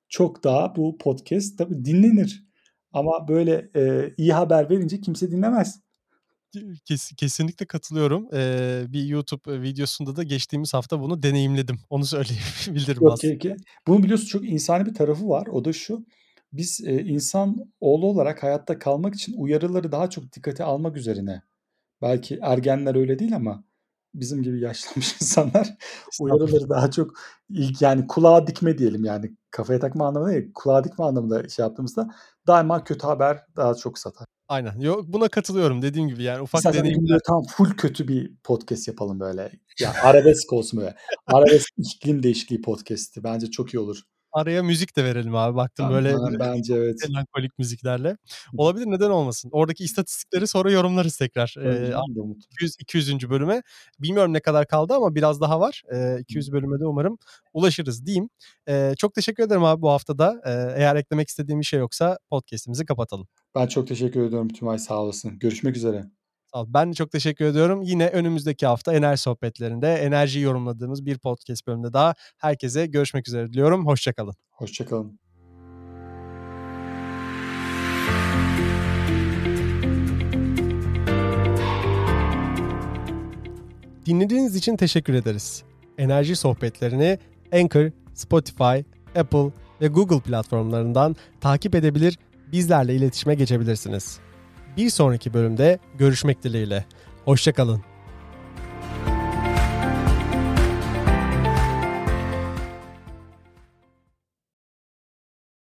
çok 0.08 0.44
daha 0.44 0.76
bu 0.76 0.98
podcast 0.98 1.58
tabii 1.58 1.84
dinlenir. 1.84 2.46
Ama 2.92 3.28
böyle, 3.28 3.70
eee, 3.74 4.14
iyi 4.16 4.32
haber 4.32 4.70
verince 4.70 5.00
kimse 5.00 5.30
dinlemez. 5.30 5.85
Kes 6.84 7.12
kesinlikle 7.16 7.66
katılıyorum. 7.66 8.28
Eee, 8.32 8.84
bir 8.88 9.04
YouTube 9.04 9.62
videosunda 9.62 10.16
da 10.16 10.22
geçtiğimiz 10.22 10.74
hafta 10.74 11.00
bunu 11.00 11.22
deneyimledim. 11.22 11.78
Onu 11.90 12.04
söyleyebilirim 12.04 13.02
Yok 13.02 13.12
aslında. 13.12 13.38
ke 13.38 13.56
bunun 13.86 14.02
biliyorsun 14.02 14.26
çok 14.26 14.48
insani 14.48 14.86
bir 14.86 14.94
tarafı 14.94 15.28
var. 15.28 15.46
O 15.46 15.64
da 15.64 15.72
şu: 15.72 16.06
Biz, 16.52 16.80
eee, 16.80 16.94
insanoğlu 16.94 18.06
olarak 18.06 18.42
hayatta 18.42 18.78
kalmak 18.78 19.14
için 19.14 19.34
uyarıları 19.36 19.92
daha 19.92 20.10
çok 20.10 20.32
dikkate 20.32 20.64
almak 20.64 20.96
üzerine 20.96 21.42
belki 22.02 22.38
ergenler 22.42 22.94
öyle 22.94 23.18
değil 23.18 23.36
ama 23.36 23.64
bizim 24.14 24.42
gibi 24.42 24.60
yaşlanmış 24.60 25.14
insanlar 25.20 25.76
uyarıları 26.20 26.68
daha 26.70 26.90
çok 26.90 27.10
ilk 27.48 27.82
yani 27.82 28.06
kulağa 28.06 28.46
dikme 28.46 28.78
diyelim 28.78 29.04
yani 29.04 29.36
kafaya 29.50 29.80
takma 29.80 30.06
anlamında 30.08 30.32
değil, 30.32 30.50
kulağa 30.54 30.84
dikme 30.84 31.04
anlamında 31.04 31.48
şey 31.48 31.62
yaptığımızda 31.62 32.08
daima 32.46 32.84
kötü 32.84 33.06
haber 33.06 33.46
daha 33.56 33.74
çok 33.74 33.98
satar. 33.98 34.26
Aynen. 34.48 34.80
Yok 34.80 35.04
buna 35.08 35.28
katılıyorum 35.28 35.82
dediğim 35.82 36.08
gibi 36.08 36.22
yani 36.22 36.40
ufak 36.40 36.58
İstersen 36.58 36.84
deneyimler. 36.84 37.18
tam 37.26 37.42
full 37.42 37.70
kötü 37.70 38.08
bir 38.08 38.36
podcast 38.44 38.88
yapalım 38.88 39.20
böyle. 39.20 39.50
Ya 39.80 39.94
arabesk 40.02 40.52
olsun 40.52 40.80
böyle. 40.80 40.96
Arabesk 41.26 41.68
iklim 41.78 42.22
değişikliği 42.22 42.60
podcast'i 42.60 43.24
bence 43.24 43.50
çok 43.50 43.74
iyi 43.74 43.78
olur. 43.78 44.02
Araya 44.36 44.62
müzik 44.62 44.96
de 44.96 45.04
verelim 45.04 45.34
abi. 45.36 45.56
Baktım 45.56 45.90
böyle 45.90 46.14
Ben, 46.14 46.38
bence 46.38 46.74
evet. 46.74 47.08
melankolik 47.08 47.58
müziklerle. 47.58 48.16
Olabilir 48.56 48.86
neden 48.86 49.10
olmasın. 49.10 49.50
Oradaki 49.52 49.84
istatistikleri 49.84 50.46
sonra 50.46 50.70
yorumlarız 50.70 51.16
tekrar. 51.16 51.54
Ee, 51.62 51.94
200 52.50 52.76
200. 52.80 53.30
bölüme. 53.30 53.62
Bilmiyorum 53.98 54.32
ne 54.32 54.40
kadar 54.40 54.66
kaldı 54.66 54.94
ama 54.94 55.14
biraz 55.14 55.40
daha 55.40 55.60
var. 55.60 55.82
Ee, 55.94 56.20
200 56.20 56.52
bölüme 56.52 56.80
de 56.80 56.86
umarım 56.86 57.18
ulaşırız 57.52 58.06
diyeyim. 58.06 58.28
Ee, 58.68 58.94
çok 58.98 59.14
teşekkür 59.14 59.42
ederim 59.42 59.64
abi 59.64 59.82
bu 59.82 59.90
haftada. 59.90 60.40
Ee, 60.46 60.80
eğer 60.80 60.96
eklemek 60.96 61.28
istediğim 61.28 61.60
bir 61.60 61.66
şey 61.66 61.80
yoksa 61.80 62.18
podcast'imizi 62.30 62.84
kapatalım. 62.84 63.26
Ben 63.54 63.66
çok 63.66 63.88
teşekkür 63.88 64.22
ediyorum 64.22 64.48
Tümay 64.48 64.78
sağ 64.78 65.02
olasın. 65.02 65.38
Görüşmek 65.38 65.76
üzere. 65.76 66.04
Ben 66.66 66.90
de 66.90 66.94
çok 66.94 67.10
teşekkür 67.10 67.44
ediyorum. 67.44 67.82
Yine 67.82 68.08
önümüzdeki 68.08 68.66
hafta 68.66 68.94
enerji 68.94 69.22
sohbetlerinde 69.22 69.94
enerjiyi 69.94 70.44
yorumladığımız 70.44 71.06
bir 71.06 71.18
podcast 71.18 71.66
bölümünde 71.66 71.92
daha 71.92 72.14
herkese 72.38 72.86
görüşmek 72.86 73.28
üzere 73.28 73.52
diliyorum. 73.52 73.86
Hoşçakalın. 73.86 74.34
Hoşçakalın. 74.50 75.18
Dinlediğiniz 84.06 84.56
için 84.56 84.76
teşekkür 84.76 85.14
ederiz. 85.14 85.64
Enerji 85.98 86.36
sohbetlerini 86.36 87.18
Anchor, 87.52 87.90
Spotify, 88.14 88.78
Apple 89.18 89.50
ve 89.80 89.88
Google 89.88 90.20
platformlarından 90.20 91.16
takip 91.40 91.74
edebilir, 91.74 92.18
bizlerle 92.52 92.94
iletişime 92.94 93.34
geçebilirsiniz. 93.34 94.25
Bir 94.76 94.90
sonraki 94.90 95.34
bölümde 95.34 95.78
görüşmek 95.98 96.42
dileğiyle. 96.44 96.84
Hoşçakalın. 97.24 97.95